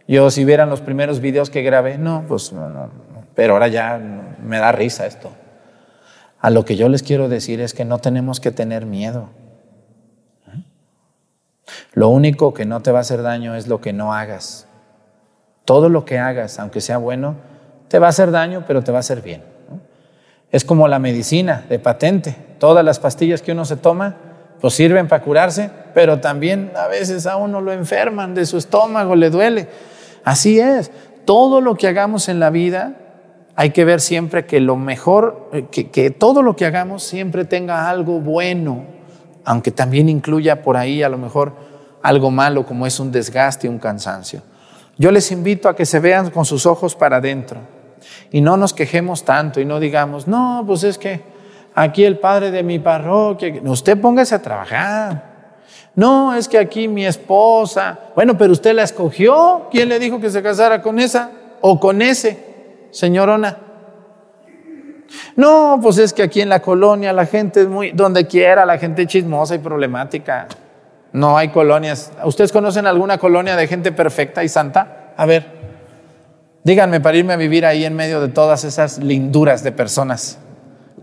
Yo 0.10 0.30
si 0.30 0.44
vieran 0.44 0.70
los 0.70 0.82
primeros 0.82 1.22
videos 1.22 1.50
que 1.50 1.62
grabé, 1.62 1.98
no, 1.98 2.26
pues 2.28 2.52
no, 2.52 2.68
no, 2.68 2.90
pero 3.36 3.54
ahora 3.54 3.68
ya 3.68 4.00
me 4.42 4.58
da 4.58 4.72
risa 4.72 5.06
esto. 5.06 5.32
A 6.40 6.50
lo 6.50 6.66
que 6.66 6.76
yo 6.76 6.90
les 6.90 7.04
quiero 7.04 7.30
decir 7.30 7.60
es 7.62 7.74
que 7.74 7.86
no 7.86 8.00
tenemos 8.00 8.40
que 8.40 8.52
tener 8.52 8.86
miedo. 8.86 9.30
Lo 11.94 12.10
único 12.10 12.54
que 12.54 12.66
no 12.66 12.82
te 12.82 12.92
va 12.92 13.00
a 13.00 13.02
hacer 13.02 13.22
daño 13.22 13.56
es 13.56 13.68
lo 13.68 13.82
que 13.82 13.94
no 13.94 14.14
hagas. 14.14 14.68
Todo 15.64 15.90
lo 15.90 16.06
que 16.06 16.20
hagas, 16.20 16.60
aunque 16.60 16.82
sea 16.82 16.98
bueno, 16.98 17.36
te 17.88 18.00
va 18.00 18.08
a 18.08 18.10
hacer 18.10 18.32
daño, 18.32 18.64
pero 18.68 18.84
te 18.84 18.92
va 18.92 18.98
a 18.98 19.00
hacer 19.00 19.22
bien. 19.22 19.44
Es 20.52 20.64
como 20.64 20.88
la 20.88 21.00
medicina 21.00 21.66
de 21.68 21.80
patente. 21.80 22.36
Todas 22.60 22.86
las 22.86 23.00
pastillas 23.00 23.42
que 23.42 23.52
uno 23.52 23.66
se 23.66 23.78
toma, 23.78 24.16
pues 24.62 24.74
sirven 24.74 25.08
para 25.08 25.24
curarse, 25.24 25.70
pero 25.94 26.20
también 26.20 26.72
a 26.76 26.88
veces 26.88 27.26
a 27.26 27.38
uno 27.38 27.62
lo 27.62 27.72
enferman 27.72 28.36
de 28.36 28.46
su 28.46 28.58
estómago, 28.58 29.16
le 29.16 29.30
duele. 29.30 29.68
Así 30.24 30.60
es. 30.60 30.92
Todo 31.26 31.62
lo 31.62 31.76
que 31.76 31.88
hagamos 31.88 32.30
en 32.30 32.40
la 32.40 32.52
vida, 32.52 32.94
hay 33.56 33.70
que 33.72 33.86
ver 33.86 34.02
siempre 34.02 34.46
que 34.46 34.60
lo 34.60 34.76
mejor, 34.76 35.50
que, 35.72 35.90
que 35.90 36.12
todo 36.12 36.42
lo 36.42 36.56
que 36.56 36.66
hagamos 36.66 37.04
siempre 37.04 37.46
tenga 37.46 37.90
algo 37.90 38.20
bueno, 38.20 38.84
aunque 39.46 39.72
también 39.72 40.10
incluya 40.10 40.62
por 40.62 40.78
ahí 40.78 41.04
a 41.04 41.10
lo 41.10 41.18
mejor 41.18 41.54
algo 42.02 42.32
malo 42.32 42.66
como 42.66 42.86
es 42.86 43.00
un 43.00 43.12
desgaste 43.12 43.70
un 43.70 43.80
cansancio. 43.80 44.42
Yo 44.98 45.12
les 45.12 45.32
invito 45.32 45.68
a 45.68 45.76
que 45.76 45.86
se 45.86 46.00
vean 46.00 46.30
con 46.30 46.46
sus 46.46 46.66
ojos 46.66 46.96
para 46.96 47.18
adentro 47.18 47.60
y 48.32 48.42
no 48.42 48.58
nos 48.58 48.74
quejemos 48.74 49.24
tanto 49.26 49.60
y 49.60 49.66
no 49.66 49.80
digamos, 49.80 50.28
no, 50.28 50.64
pues 50.66 50.84
es 50.84 50.98
que 50.98 51.22
aquí 51.74 52.04
el 52.04 52.20
padre 52.20 52.52
de 52.52 52.64
mi 52.64 52.80
parroquia, 52.80 53.54
usted 53.66 54.00
póngase 54.00 54.36
a 54.36 54.42
trabajar. 54.42 55.36
No, 55.96 56.34
es 56.36 56.50
que 56.50 56.58
aquí 56.58 56.88
mi 56.88 57.06
esposa, 57.06 58.00
bueno, 58.16 58.38
pero 58.38 58.52
usted 58.52 58.74
la 58.74 58.84
escogió, 58.84 59.68
¿quién 59.72 59.88
le 59.90 59.98
dijo 59.98 60.20
que 60.20 60.30
se 60.30 60.44
casara 60.44 60.82
con 60.82 61.00
esa 61.00 61.32
o 61.62 61.80
con 61.80 62.02
ese, 62.02 62.55
señorona? 62.96 63.58
No, 65.36 65.80
pues 65.82 65.98
es 65.98 66.14
que 66.14 66.24
aquí 66.24 66.42
en 66.42 66.50
la 66.50 66.62
colonia 66.62 67.12
la 67.12 67.26
gente 67.26 67.62
es 67.62 67.68
muy, 67.68 67.92
donde 67.92 68.26
quiera, 68.26 68.66
la 68.66 68.78
gente 68.78 69.06
chismosa 69.06 69.56
y 69.56 69.60
problemática. 69.60 70.48
No 71.12 71.38
hay 71.38 71.50
colonias. 71.50 72.12
¿Ustedes 72.24 72.52
conocen 72.52 72.88
alguna 72.88 73.18
colonia 73.18 73.56
de 73.56 73.68
gente 73.68 73.92
perfecta 73.92 74.44
y 74.44 74.50
santa? 74.50 75.14
A 75.18 75.26
ver, 75.26 75.46
díganme 76.64 77.02
para 77.02 77.18
irme 77.18 77.34
a 77.34 77.38
vivir 77.38 77.66
ahí 77.66 77.86
en 77.86 77.96
medio 77.96 78.22
de 78.22 78.30
todas 78.30 78.64
esas 78.64 78.98
linduras 79.00 79.64
de 79.64 79.72
personas. 79.72 80.40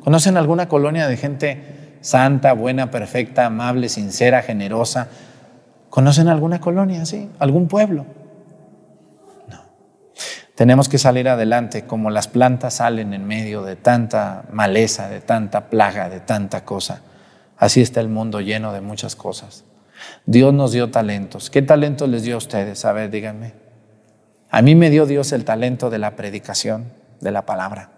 ¿Conocen 0.00 0.36
alguna 0.36 0.68
colonia 0.68 1.06
de 1.06 1.16
gente 1.16 1.98
santa, 2.00 2.54
buena, 2.54 2.90
perfecta, 2.90 3.46
amable, 3.46 3.88
sincera, 3.88 4.42
generosa? 4.42 5.08
¿Conocen 5.90 6.28
alguna 6.28 6.58
colonia 6.58 7.02
así? 7.02 7.30
¿Algún 7.38 7.68
pueblo? 7.68 8.06
Tenemos 10.54 10.88
que 10.88 10.98
salir 10.98 11.28
adelante 11.28 11.86
como 11.86 12.10
las 12.10 12.28
plantas 12.28 12.74
salen 12.74 13.14
en 13.14 13.26
medio 13.26 13.62
de 13.62 13.76
tanta 13.76 14.44
maleza, 14.52 15.08
de 15.08 15.20
tanta 15.20 15.70
plaga, 15.70 16.10
de 16.10 16.20
tanta 16.20 16.64
cosa. 16.64 17.00
Así 17.56 17.80
está 17.80 18.00
el 18.00 18.08
mundo 18.08 18.40
lleno 18.40 18.72
de 18.72 18.80
muchas 18.80 19.16
cosas. 19.16 19.64
Dios 20.26 20.52
nos 20.52 20.72
dio 20.72 20.90
talentos. 20.90 21.48
¿Qué 21.48 21.62
talentos 21.62 22.08
les 22.08 22.22
dio 22.24 22.34
a 22.34 22.38
ustedes? 22.38 22.84
A 22.84 22.92
ver, 22.92 23.10
díganme. 23.10 23.54
A 24.50 24.60
mí 24.60 24.74
me 24.74 24.90
dio 24.90 25.06
Dios 25.06 25.32
el 25.32 25.44
talento 25.44 25.88
de 25.88 25.98
la 25.98 26.16
predicación 26.16 26.92
de 27.20 27.30
la 27.30 27.46
palabra. 27.46 27.90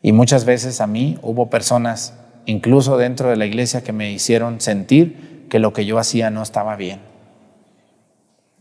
Y 0.00 0.12
muchas 0.12 0.44
veces 0.44 0.80
a 0.80 0.86
mí 0.86 1.18
hubo 1.22 1.50
personas, 1.50 2.14
incluso 2.46 2.96
dentro 2.96 3.30
de 3.30 3.36
la 3.36 3.46
iglesia, 3.46 3.82
que 3.82 3.92
me 3.92 4.12
hicieron 4.12 4.60
sentir 4.60 5.46
que 5.50 5.58
lo 5.58 5.72
que 5.72 5.86
yo 5.86 5.98
hacía 5.98 6.30
no 6.30 6.42
estaba 6.42 6.76
bien. 6.76 7.00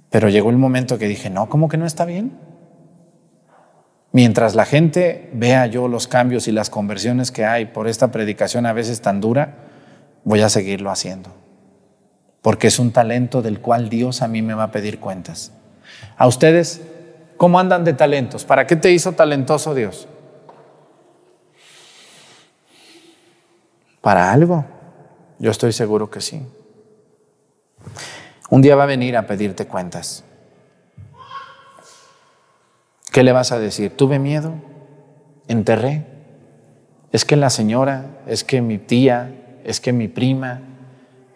Pero 0.10 0.30
llegó 0.30 0.50
el 0.50 0.58
momento 0.58 0.98
que 0.98 1.08
dije, 1.08 1.30
no, 1.30 1.50
¿cómo 1.50 1.68
que 1.70 1.78
no 1.78 1.86
está 1.86 2.06
bien? 2.06 2.47
Mientras 4.12 4.56
la 4.56 4.65
gente 4.65 5.30
vea 5.34 5.65
yo 5.67 5.88
los 5.88 6.08
cambios 6.08 6.48
y 6.48 6.52
las 6.52 6.70
conversiones 6.70 7.32
que 7.32 7.46
hay 7.46 7.65
por 7.65 7.88
esta 7.88 8.12
predicación 8.12 8.65
a 8.65 8.74
veces 8.74 9.02
tan 9.02 9.22
dura, 9.22 9.56
voy 10.24 10.41
a 10.41 10.50
seguirlo 10.50 10.91
haciendo. 10.91 11.30
Porque 12.41 12.67
es 12.67 12.80
un 12.80 12.91
talento 12.91 13.41
del 13.41 13.60
cual 13.60 13.89
Dios 13.89 14.22
a 14.22 14.28
mí 14.28 14.41
me 14.41 14.54
va 14.54 14.63
a 14.63 14.72
pedir 14.72 15.00
cuentas. 15.00 15.52
A 16.17 16.28
ustedes, 16.28 16.82
¿cómo 17.36 17.60
andan 17.60 17.84
de 17.84 17.93
talentos? 17.93 18.46
¿Para 18.46 18.65
qué 18.65 18.76
te 18.76 18.91
hizo 18.91 19.12
talentoso 19.12 19.74
Dios? 19.76 20.08
¿Para 24.02 24.32
algo? 24.32 24.65
Yo 25.39 25.52
estoy 25.52 25.74
seguro 25.74 26.10
que 26.10 26.22
sí. 26.22 26.41
Un 28.50 28.62
día 28.62 28.76
va 28.76 28.84
a 28.84 28.88
venir 28.88 29.17
a 29.17 29.28
pedirte 29.28 29.67
cuentas. 29.67 30.24
¿Qué 33.12 33.24
le 33.24 33.32
vas 33.32 33.52
a 33.52 33.60
decir? 33.60 33.96
¿Tuve 33.96 34.20
miedo? 34.20 34.54
¿Enterré? 35.48 36.06
Es 37.12 37.26
que 37.26 37.36
la 37.36 37.50
señora, 37.50 38.06
es 38.28 38.43
que 38.43 38.62
mi 38.62 38.78
tía, 38.78 39.34
es 39.63 39.80
que 39.80 39.93
mi 39.93 40.08
prima, 40.08 40.62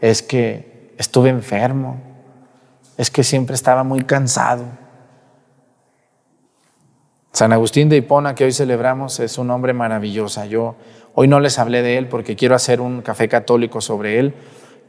es 0.02 0.22
que 0.22 0.94
estuve 0.98 1.30
enfermo, 1.30 2.02
es 2.98 3.10
que 3.10 3.24
siempre 3.24 3.56
estaba 3.56 3.84
muy 3.84 4.02
cansado. 4.02 4.66
San 7.32 7.54
Agustín 7.54 7.88
de 7.88 7.98
Hipona, 7.98 8.36
que 8.36 8.44
hoy 8.44 8.52
celebramos, 8.52 9.20
es 9.20 9.38
un 9.38 9.50
hombre 9.50 9.74
maravilloso. 9.74 10.44
Yo 10.46 10.76
hoy 11.16 11.28
no 11.28 11.40
les 11.40 11.58
hablé 11.58 11.82
de 11.82 11.98
él 11.98 12.08
porque 12.08 12.36
quiero 12.36 12.56
hacer 12.56 12.82
un 12.82 13.02
café 13.02 13.30
católico 13.30 13.80
sobre 13.80 14.20
él, 14.20 14.34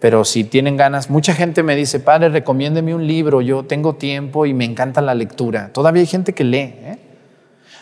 pero 0.03 0.25
si 0.25 0.43
tienen 0.43 0.77
ganas, 0.77 1.11
mucha 1.11 1.33
gente 1.33 1.63
me 1.63 1.77
dice, 1.77 2.01
padre, 2.01 2.29
recomiéndeme 2.29 2.93
un 2.93 3.07
libro, 3.07 3.41
yo 3.41 3.67
tengo 3.67 3.95
tiempo 3.95 4.47
y 4.47 4.53
me 4.53 4.65
encanta 4.65 5.01
la 5.01 5.15
lectura. 5.15 5.71
Todavía 5.73 6.01
hay 6.01 6.09
gente 6.09 6.33
que 6.33 6.43
lee. 6.43 6.75
¿eh? 6.75 6.99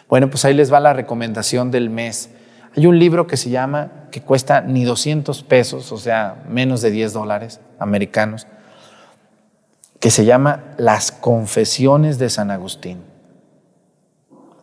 Bueno, 0.06 0.28
pues 0.28 0.44
ahí 0.44 0.52
les 0.52 0.70
va 0.70 0.80
la 0.80 0.92
recomendación 0.92 1.70
del 1.70 1.88
mes. 1.88 2.28
Hay 2.76 2.86
un 2.86 2.98
libro 2.98 3.26
que 3.26 3.38
se 3.38 3.48
llama, 3.48 4.06
que 4.10 4.20
cuesta 4.20 4.60
ni 4.60 4.84
200 4.84 5.42
pesos, 5.44 5.92
o 5.92 5.96
sea, 5.96 6.44
menos 6.46 6.82
de 6.82 6.90
10 6.90 7.14
dólares 7.14 7.62
americanos, 7.78 8.46
que 9.98 10.10
se 10.10 10.26
llama 10.26 10.74
Las 10.76 11.12
Confesiones 11.12 12.18
de 12.18 12.28
San 12.28 12.50
Agustín. 12.50 12.98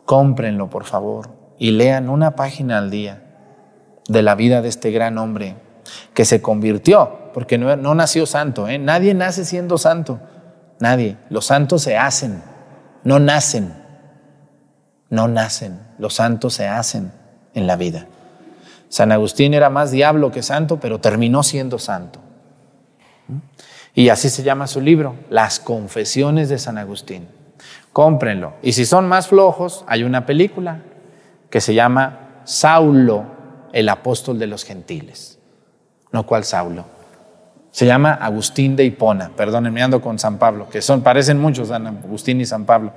Cómprenlo, 0.06 0.70
por 0.70 0.84
favor, 0.84 1.32
y 1.58 1.72
lean 1.72 2.10
una 2.10 2.36
página 2.36 2.78
al 2.78 2.92
día 2.92 3.24
de 4.08 4.22
la 4.22 4.36
vida 4.36 4.62
de 4.62 4.70
este 4.70 4.92
gran 4.92 5.18
hombre 5.18 5.56
que 6.14 6.24
se 6.24 6.40
convirtió 6.40 7.27
porque 7.38 7.60
no, 7.60 7.94
nació 7.94 8.26
santo. 8.26 8.68
¿eh? 8.68 8.80
Nadie 8.80 9.14
nace 9.14 9.46
siendo 9.46 9.78
santo. 9.78 10.20
Nadie. 10.80 11.18
Los 11.30 11.46
santos 11.46 11.84
se 11.84 11.96
hacen, 11.96 12.42
no 13.04 13.20
nacen. 13.20 13.76
No 15.12 15.28
nacen. 15.28 15.80
Los 16.00 16.16
santos 16.16 16.56
se 16.56 16.68
hacen 16.68 17.12
en 17.54 17.68
la 17.68 17.76
vida. 17.76 18.08
San 18.90 19.12
Agustín 19.12 19.54
era 19.54 19.70
más 19.70 19.92
diablo 19.92 20.32
que 20.32 20.42
santo, 20.42 20.80
pero 20.80 21.00
terminó 21.00 21.44
siendo 21.44 21.78
santo. 21.78 22.20
Y 23.94 24.10
así 24.10 24.32
se 24.32 24.42
llama 24.42 24.66
su 24.66 24.82
libro, 24.82 25.14
Las 25.30 25.60
Confesiones 25.60 26.50
de 26.50 26.58
San 26.58 26.80
Agustín. 26.80 27.28
Cómprenlo. 27.94 28.54
Y 28.64 28.74
si 28.74 28.84
son 28.84 29.08
más 29.08 29.28
flojos, 29.28 29.86
hay 29.88 30.02
una 30.02 30.26
película 30.26 30.80
que 31.52 31.62
se 31.62 31.76
llama 31.76 32.42
Saulo, 32.46 33.26
el 33.74 33.90
apóstol 33.90 34.40
de 34.40 34.48
los 34.48 34.64
gentiles. 34.64 35.38
No 36.12 36.26
cual 36.26 36.44
Saulo. 36.44 36.97
Se 37.78 37.86
llama 37.86 38.16
Agustín 38.16 38.76
de 38.76 38.86
Hipona, 38.86 39.30
perdónenme, 39.38 39.84
ando 39.84 40.02
con 40.02 40.18
San 40.18 40.40
Pablo, 40.40 40.68
que 40.68 40.82
son, 40.82 41.02
parecen 41.04 41.40
muchos 41.40 41.68
San 41.68 41.86
Agustín 41.86 42.42
y 42.42 42.46
San 42.48 42.66
Pablo. 42.66 42.92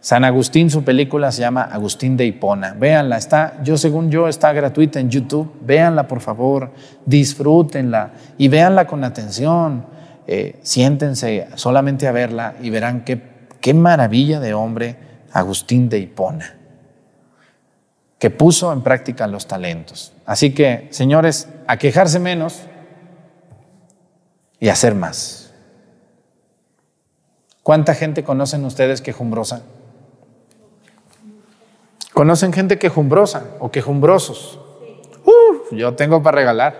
San 0.00 0.22
Agustín, 0.26 0.68
su 0.68 0.84
película 0.84 1.32
se 1.32 1.40
llama 1.40 1.62
Agustín 1.62 2.14
de 2.18 2.26
Hipona. 2.26 2.74
Véanla, 2.74 3.16
está, 3.16 3.62
yo 3.64 3.78
según 3.78 4.10
yo, 4.10 4.28
está 4.28 4.52
gratuita 4.52 5.00
en 5.00 5.08
YouTube. 5.08 5.54
Véanla, 5.62 6.08
por 6.08 6.20
favor, 6.20 6.74
disfrútenla 7.06 8.10
y 8.36 8.48
véanla 8.48 8.86
con 8.86 9.02
atención. 9.02 9.86
Eh, 10.26 10.58
siéntense 10.60 11.48
solamente 11.54 12.06
a 12.06 12.12
verla 12.12 12.56
y 12.60 12.68
verán 12.68 13.04
qué, 13.06 13.18
qué 13.62 13.72
maravilla 13.72 14.40
de 14.40 14.52
hombre 14.52 14.96
Agustín 15.32 15.88
de 15.88 16.00
Hipona, 16.00 16.54
que 18.18 18.28
puso 18.28 18.74
en 18.74 18.82
práctica 18.82 19.26
los 19.26 19.46
talentos. 19.46 20.12
Así 20.26 20.52
que, 20.52 20.88
señores, 20.90 21.48
a 21.66 21.78
quejarse 21.78 22.18
menos 22.18 22.66
y 24.62 24.68
hacer 24.68 24.94
más. 24.94 25.52
¿Cuánta 27.64 27.94
gente 27.96 28.22
conocen 28.22 28.64
ustedes 28.64 29.02
quejumbrosa? 29.02 29.62
¿Conocen 32.12 32.52
gente 32.52 32.78
quejumbrosa 32.78 33.42
o 33.58 33.72
quejumbrosos? 33.72 34.60
Uf, 35.24 35.72
yo 35.72 35.96
tengo 35.96 36.22
para 36.22 36.36
regalar. 36.36 36.76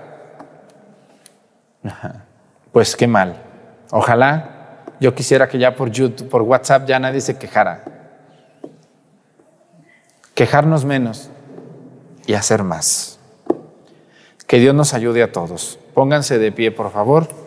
Pues 2.71 2.95
qué 2.95 3.09
mal. 3.09 3.43
Ojalá 3.91 4.85
yo 5.01 5.13
quisiera 5.17 5.49
que 5.49 5.59
ya 5.59 5.75
por 5.75 5.91
YouTube, 5.91 6.29
por 6.29 6.43
WhatsApp 6.43 6.87
ya 6.87 7.01
nadie 7.01 7.21
se 7.21 7.37
quejara. 7.37 7.83
Quejarnos 10.37 10.85
menos 10.85 11.31
y 12.27 12.35
hacer 12.35 12.63
más. 12.63 13.19
Que 14.47 14.61
Dios 14.61 14.73
nos 14.73 14.95
ayude 14.95 15.25
a 15.25 15.33
todos. 15.33 15.81
Pónganse 15.95 16.39
de 16.39 16.53
pie, 16.53 16.71
por 16.71 16.93
favor. 16.93 17.42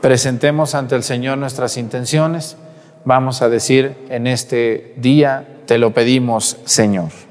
Presentemos 0.00 0.74
ante 0.74 0.94
el 0.94 1.02
Señor 1.02 1.38
nuestras 1.38 1.76
intenciones. 1.76 2.56
Vamos 3.04 3.42
a 3.42 3.48
decir 3.48 3.96
en 4.10 4.26
este 4.26 4.94
día, 4.96 5.46
te 5.66 5.78
lo 5.78 5.92
pedimos, 5.92 6.56
Señor. 6.64 7.27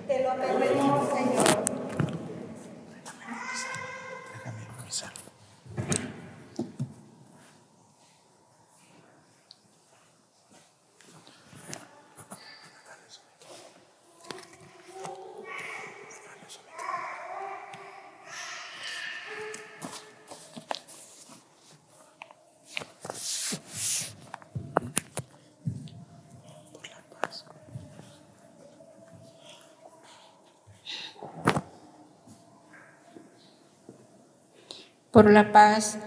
Por 35.17 35.29
la 35.31 35.51
paz 35.51 35.97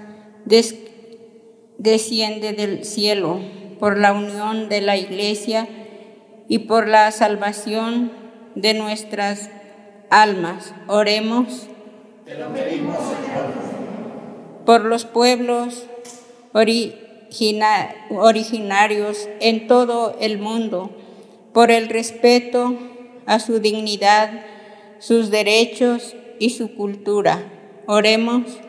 desciende 1.79 2.53
del 2.53 2.85
cielo, 2.85 3.41
por 3.81 3.99
la 3.99 4.13
unión 4.13 4.69
de 4.69 4.83
la 4.83 4.97
iglesia 4.97 5.67
y 6.47 6.61
por 6.61 6.87
la 6.87 7.11
salvación 7.11 8.13
de 8.55 8.75
nuestras 8.75 9.51
almas. 10.11 10.73
Oremos. 10.87 11.67
Por 14.65 14.85
los 14.85 15.07
pueblos 15.07 15.87
originarios 16.53 19.29
en 19.41 19.67
todo 19.67 20.17
el 20.21 20.39
mundo, 20.39 20.93
por 21.53 21.73
el 21.73 21.89
respeto 21.89 22.77
a 23.27 23.41
su 23.41 23.59
dignidad, 23.59 24.45
sus 25.01 25.33
derechos 25.33 26.15
y 26.39 26.51
su 26.51 26.77
cultura. 26.77 27.43
Oremos 27.89 28.61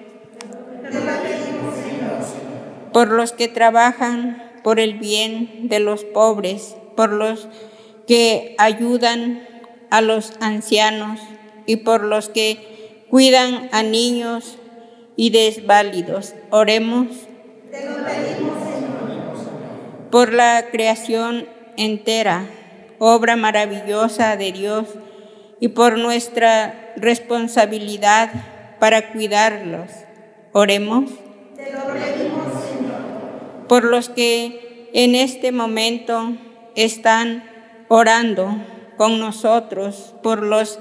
por 2.93 3.09
los 3.09 3.31
que 3.31 3.47
trabajan 3.47 4.51
por 4.63 4.79
el 4.79 4.95
bien 4.95 5.69
de 5.69 5.79
los 5.79 6.03
pobres, 6.03 6.75
por 6.95 7.11
los 7.11 7.47
que 8.07 8.55
ayudan 8.57 9.47
a 9.89 10.01
los 10.01 10.33
ancianos 10.39 11.19
y 11.65 11.77
por 11.77 12.03
los 12.03 12.29
que 12.29 13.05
cuidan 13.09 13.69
a 13.71 13.83
niños 13.83 14.57
y 15.15 15.29
desválidos. 15.29 16.33
Oremos 16.49 17.07
por 20.09 20.33
la 20.33 20.65
creación 20.71 21.47
entera, 21.77 22.45
obra 22.99 23.35
maravillosa 23.35 24.35
de 24.35 24.51
Dios, 24.51 24.87
y 25.61 25.69
por 25.69 25.97
nuestra 25.97 26.91
responsabilidad 26.97 28.31
para 28.79 29.11
cuidarlos. 29.11 29.89
Oremos 30.53 31.11
por 33.71 33.85
los 33.85 34.09
que 34.09 34.89
en 34.91 35.15
este 35.15 35.53
momento 35.53 36.33
están 36.75 37.49
orando 37.87 38.53
con 38.97 39.17
nosotros 39.17 40.13
por 40.21 40.43
los 40.43 40.77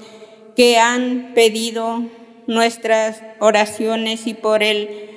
que 0.57 0.77
han 0.77 1.31
pedido 1.33 2.03
nuestras 2.47 3.23
oraciones 3.39 4.27
y 4.27 4.33
por 4.33 4.61
el 4.61 5.09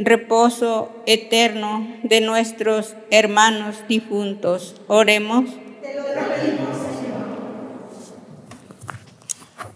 reposo 0.00 0.90
eterno 1.06 1.86
de 2.02 2.20
nuestros 2.20 2.96
hermanos 3.12 3.76
difuntos. 3.86 4.74
Oremos. 4.88 5.50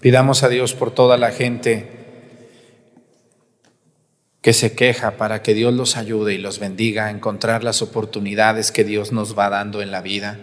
Pidamos 0.01 0.43
a 0.43 0.49
Dios 0.49 0.75
por 0.75 0.91
toda 0.91 1.17
la 1.19 1.31
gente 1.31 1.96
que 4.47 4.53
se 4.53 4.77
queja 4.77 5.17
para 5.17 5.43
que 5.43 5.55
Dios 5.55 5.75
los 5.75 5.97
ayude 5.97 6.33
y 6.33 6.39
los 6.39 6.61
bendiga 6.61 7.07
a 7.07 7.11
encontrar 7.11 7.65
las 7.65 7.83
oportunidades 7.83 8.71
que 8.71 8.85
Dios 8.85 9.11
nos 9.11 9.37
va 9.37 9.51
dando 9.51 9.83
en 9.83 9.91
la 9.91 10.03
vida, 10.03 10.39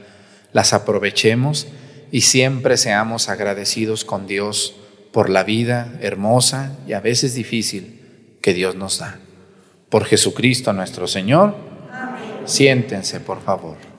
las 0.51 0.73
aprovechemos 0.73 1.67
y 2.11 2.19
siempre 2.19 2.75
seamos 2.75 3.29
agradecidos 3.29 4.03
con 4.03 4.27
Dios 4.27 4.75
por 5.13 5.29
la 5.29 5.45
vida 5.45 5.97
hermosa 6.01 6.75
y 6.85 6.91
a 6.91 6.99
veces 6.99 7.33
difícil 7.33 8.35
que 8.41 8.53
Dios 8.53 8.75
nos 8.75 8.99
da. 8.99 9.19
Por 9.87 10.03
Jesucristo 10.03 10.73
nuestro 10.73 11.07
Señor. 11.07 11.55
Siéntense, 12.43 13.21
por 13.21 13.41
favor. 13.41 13.92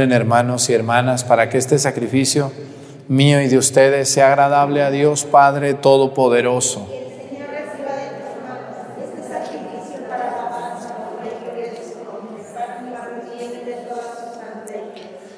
Hermanos 0.00 0.70
y 0.70 0.72
hermanas 0.72 1.24
para 1.24 1.50
que 1.50 1.58
este 1.58 1.78
sacrificio 1.78 2.52
mío 3.08 3.40
y 3.42 3.48
de 3.48 3.58
ustedes 3.58 4.08
sea 4.08 4.28
agradable 4.28 4.82
a 4.82 4.90
Dios 4.90 5.24
Padre 5.24 5.74
Todopoderoso. 5.74 6.88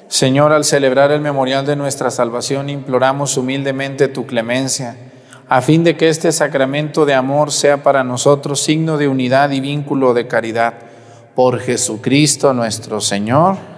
Señor, 0.07 0.53
al 0.53 0.63
celebrar 0.63 1.11
el 1.11 1.19
memorial 1.19 1.65
de 1.65 1.75
nuestra 1.75 2.09
salvación, 2.09 2.69
imploramos 2.69 3.35
humildemente 3.35 4.07
tu 4.07 4.25
clemencia, 4.25 4.95
a 5.49 5.61
fin 5.61 5.83
de 5.83 5.97
que 5.97 6.07
este 6.07 6.31
sacramento 6.31 7.05
de 7.05 7.13
amor 7.13 7.51
sea 7.51 7.83
para 7.83 8.05
nosotros 8.05 8.61
signo 8.61 8.97
de 8.97 9.09
unidad 9.09 9.51
y 9.51 9.59
vínculo 9.59 10.13
de 10.13 10.27
caridad. 10.27 10.75
Por 11.35 11.59
Jesucristo 11.59 12.53
nuestro 12.53 13.01
Señor. 13.01 13.72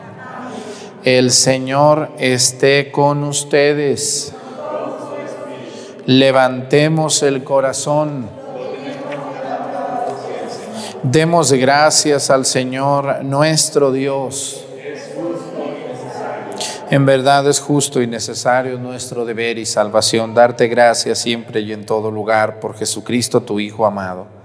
El 1.05 1.29
Señor 1.29 2.09
esté 2.17 2.91
con 2.91 3.23
ustedes. 3.25 4.33
Levantemos 6.07 7.21
el 7.21 7.43
corazón. 7.43 8.27
Demos 11.03 11.51
gracias 11.51 12.31
al 12.31 12.43
Señor 12.43 13.23
nuestro 13.23 13.91
Dios. 13.91 14.65
En 16.89 17.05
verdad 17.05 17.47
es 17.47 17.59
justo 17.59 18.01
y 18.01 18.07
necesario 18.07 18.79
nuestro 18.79 19.25
deber 19.25 19.59
y 19.59 19.67
salvación 19.67 20.33
darte 20.33 20.67
gracias 20.67 21.19
siempre 21.19 21.61
y 21.61 21.71
en 21.71 21.85
todo 21.85 22.09
lugar 22.09 22.59
por 22.59 22.75
Jesucristo 22.75 23.43
tu 23.43 23.59
Hijo 23.59 23.85
amado 23.85 24.44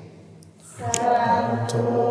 Santo, 0.89 2.10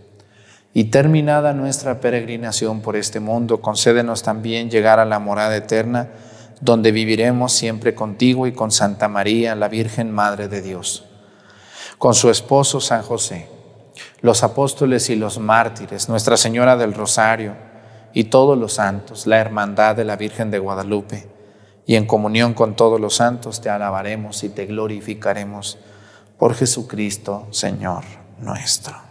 Y 0.73 0.85
terminada 0.85 1.53
nuestra 1.53 1.99
peregrinación 1.99 2.81
por 2.81 2.95
este 2.95 3.19
mundo, 3.19 3.61
concédenos 3.61 4.23
también 4.23 4.69
llegar 4.69 4.99
a 4.99 5.05
la 5.05 5.19
morada 5.19 5.55
eterna, 5.55 6.09
donde 6.61 6.91
viviremos 6.91 7.51
siempre 7.51 7.93
contigo 7.93 8.47
y 8.47 8.53
con 8.53 8.71
Santa 8.71 9.07
María, 9.07 9.55
la 9.55 9.67
Virgen 9.67 10.11
Madre 10.11 10.47
de 10.47 10.61
Dios, 10.61 11.05
con 11.97 12.13
su 12.13 12.29
esposo 12.29 12.79
San 12.79 13.01
José, 13.01 13.47
los 14.21 14.43
apóstoles 14.43 15.09
y 15.09 15.15
los 15.15 15.39
mártires, 15.39 16.07
Nuestra 16.07 16.37
Señora 16.37 16.77
del 16.77 16.93
Rosario 16.93 17.55
y 18.13 18.25
todos 18.25 18.57
los 18.57 18.73
santos, 18.73 19.27
la 19.27 19.39
hermandad 19.39 19.95
de 19.95 20.05
la 20.05 20.15
Virgen 20.15 20.51
de 20.51 20.59
Guadalupe, 20.59 21.27
y 21.85 21.95
en 21.95 22.05
comunión 22.05 22.53
con 22.53 22.75
todos 22.75 23.01
los 23.01 23.15
santos 23.15 23.59
te 23.59 23.69
alabaremos 23.69 24.43
y 24.43 24.49
te 24.49 24.67
glorificaremos 24.67 25.79
por 26.37 26.55
Jesucristo, 26.55 27.47
Señor 27.51 28.03
nuestro. 28.39 29.10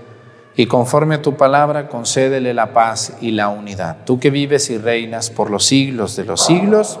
y 0.55 0.65
conforme 0.65 1.15
a 1.15 1.21
tu 1.21 1.35
palabra 1.35 1.87
concédele 1.87 2.53
la 2.53 2.73
paz 2.73 3.13
y 3.21 3.31
la 3.31 3.49
unidad. 3.49 3.97
Tú 4.05 4.19
que 4.19 4.29
vives 4.29 4.69
y 4.69 4.77
reinas 4.77 5.29
por 5.29 5.49
los 5.49 5.65
siglos 5.65 6.15
de 6.15 6.25
los 6.25 6.45
siglos, 6.45 6.99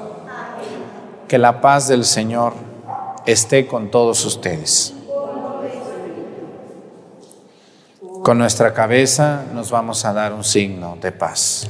que 1.27 1.37
la 1.37 1.61
paz 1.61 1.87
del 1.87 2.05
Señor 2.05 2.53
esté 3.25 3.67
con 3.67 3.91
todos 3.91 4.25
ustedes. 4.25 4.93
Con 8.23 8.37
nuestra 8.37 8.73
cabeza 8.73 9.45
nos 9.53 9.71
vamos 9.71 10.05
a 10.05 10.13
dar 10.13 10.33
un 10.33 10.43
signo 10.43 10.97
de 11.01 11.11
paz. 11.11 11.69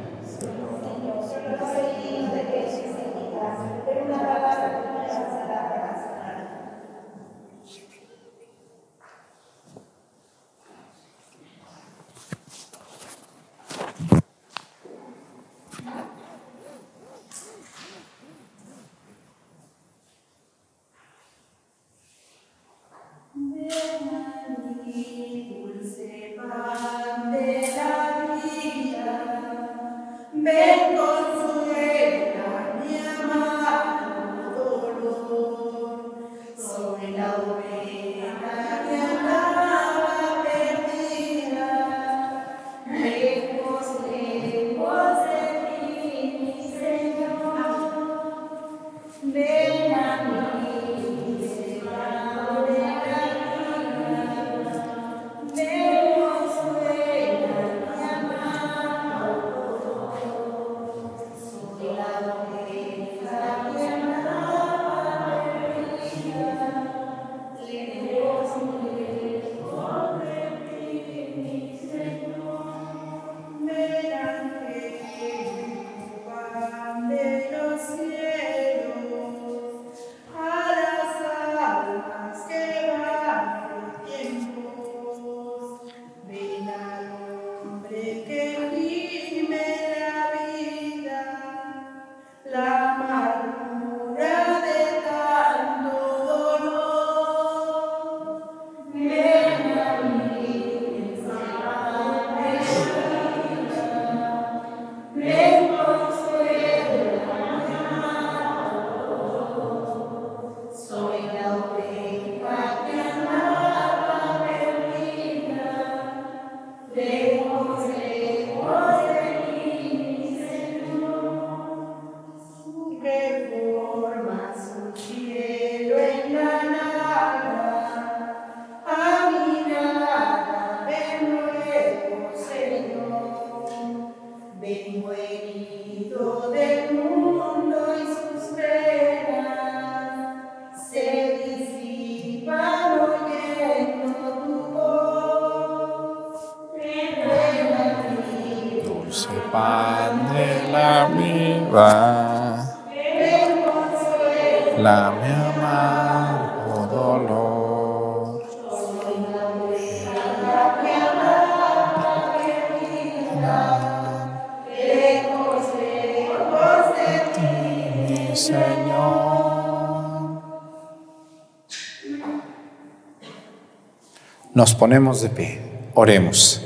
Nos 174.61 174.75
ponemos 174.75 175.23
de 175.23 175.29
pie, 175.29 175.59
oremos. 175.95 176.61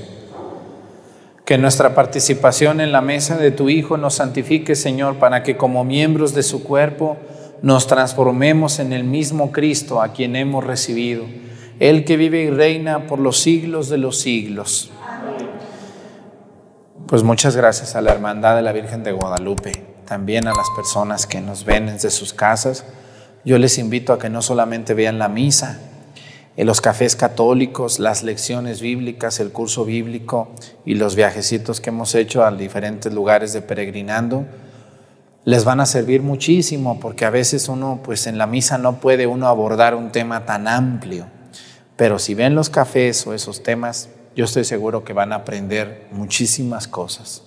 Que 1.46 1.58
nuestra 1.58 1.96
participación 1.96 2.82
en 2.82 2.92
la 2.92 3.00
mesa 3.00 3.38
de 3.38 3.52
tu 3.52 3.70
Hijo 3.70 3.96
nos 3.96 4.16
santifique, 4.16 4.76
Señor, 4.76 5.16
para 5.16 5.44
que 5.44 5.56
como 5.56 5.86
miembros 5.86 6.34
de 6.34 6.44
su 6.44 6.66
cuerpo 6.66 7.16
nos 7.62 7.88
transformemos 7.88 8.80
en 8.80 8.92
el 8.92 9.06
mismo 9.06 9.54
Cristo 9.54 10.02
a 10.02 10.10
quien 10.10 10.36
hemos 10.36 10.66
recibido, 10.66 11.24
el 11.80 12.04
que 12.04 12.18
vive 12.18 12.42
y 12.44 12.50
reina 12.50 13.08
por 13.08 13.20
los 13.20 13.40
siglos 13.40 13.88
de 13.88 13.98
los 13.98 14.20
siglos. 14.20 14.92
Pues 17.08 17.24
muchas 17.24 17.56
gracias 17.56 17.96
a 17.96 18.02
la 18.02 18.12
Hermandad 18.12 18.58
de 18.58 18.62
la 18.62 18.74
Virgen 18.74 19.06
de 19.06 19.14
Guadalupe, 19.14 19.72
también 20.06 20.50
a 20.50 20.54
las 20.54 20.68
personas 20.76 21.26
que 21.26 21.40
nos 21.40 21.64
ven 21.64 21.86
desde 21.86 22.10
sus 22.10 22.34
casas. 22.34 22.84
Yo 23.46 23.58
les 23.58 23.78
invito 23.78 24.12
a 24.12 24.20
que 24.20 24.30
no 24.30 24.42
solamente 24.42 24.94
vean 24.94 25.18
la 25.18 25.30
misa, 25.30 25.80
en 26.58 26.68
los 26.68 26.80
cafés 26.80 27.16
católicos, 27.16 28.00
las 28.00 28.24
lecciones 28.24 28.80
bíblicas, 28.80 29.40
el 29.40 29.52
curso 29.52 29.84
bíblico 29.84 30.50
y 30.86 30.96
los 30.96 31.16
viajecitos 31.16 31.82
que 31.82 31.90
hemos 31.90 32.16
hecho 32.16 32.46
a 32.46 32.52
diferentes 32.52 33.14
lugares 33.14 33.52
de 33.52 33.62
peregrinando, 33.62 34.46
les 35.44 35.66
van 35.66 35.80
a 35.82 35.86
servir 35.86 36.22
muchísimo 36.22 37.00
porque 37.00 37.26
a 37.26 37.30
veces 37.30 37.68
uno, 37.68 38.00
pues 38.04 38.26
en 38.26 38.38
la 38.38 38.48
misa 38.48 38.78
no 38.78 39.00
puede 39.00 39.28
uno 39.28 39.48
abordar 39.48 39.96
un 39.96 40.12
tema 40.12 40.46
tan 40.46 40.68
amplio, 40.68 41.28
pero 41.98 42.20
si 42.20 42.34
ven 42.34 42.56
los 42.56 42.70
cafés 42.70 43.28
o 43.28 43.34
esos 43.34 43.62
temas, 43.62 44.10
yo 44.36 44.46
estoy 44.46 44.64
seguro 44.64 45.04
que 45.04 45.14
van 45.14 45.34
a 45.34 45.38
aprender 45.38 46.08
muchísimas 46.12 46.88
cosas. 46.88 47.44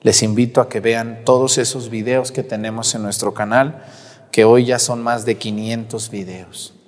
Les 0.00 0.22
invito 0.22 0.62
a 0.62 0.68
que 0.68 0.80
vean 0.80 1.20
todos 1.24 1.58
esos 1.58 1.90
videos 1.90 2.32
que 2.32 2.42
tenemos 2.42 2.94
en 2.94 3.02
nuestro 3.02 3.34
canal, 3.34 3.84
que 4.32 4.44
hoy 4.44 4.64
ya 4.64 4.78
son 4.78 5.02
más 5.02 5.24
de 5.26 5.36
500 5.36 6.10
videos. 6.10 6.79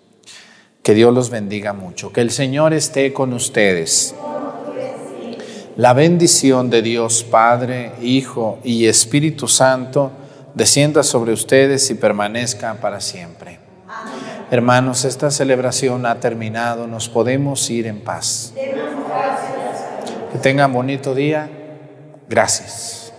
Que 0.83 0.95
Dios 0.95 1.15
los 1.15 1.31
bendiga 1.31 1.73
mucho. 1.73 2.13
Que 2.13 2.21
el 2.21 2.31
Señor 2.31 2.73
esté 2.73 3.13
con 3.13 3.33
ustedes. 3.33 4.15
La 5.77 5.93
bendición 5.95 6.71
de 6.71 6.83
Dios 6.83 7.25
Padre, 7.25 7.93
Hijo 8.03 8.59
y 8.65 8.87
Espíritu 8.87 9.49
Santo 9.49 10.11
descienda 10.55 11.03
sobre 11.03 11.33
ustedes 11.33 11.89
y 11.91 11.95
permanezca 11.95 12.75
para 12.75 13.01
siempre. 13.01 13.59
Hermanos, 14.51 15.05
esta 15.05 15.31
celebración 15.31 16.05
ha 16.05 16.17
terminado. 16.17 16.87
Nos 16.87 17.09
podemos 17.09 17.71
ir 17.71 17.87
en 17.87 18.01
paz. 18.01 18.53
Que 20.33 20.39
tengan 20.39 20.73
bonito 20.73 21.15
día. 21.15 21.49
Gracias. 22.29 23.13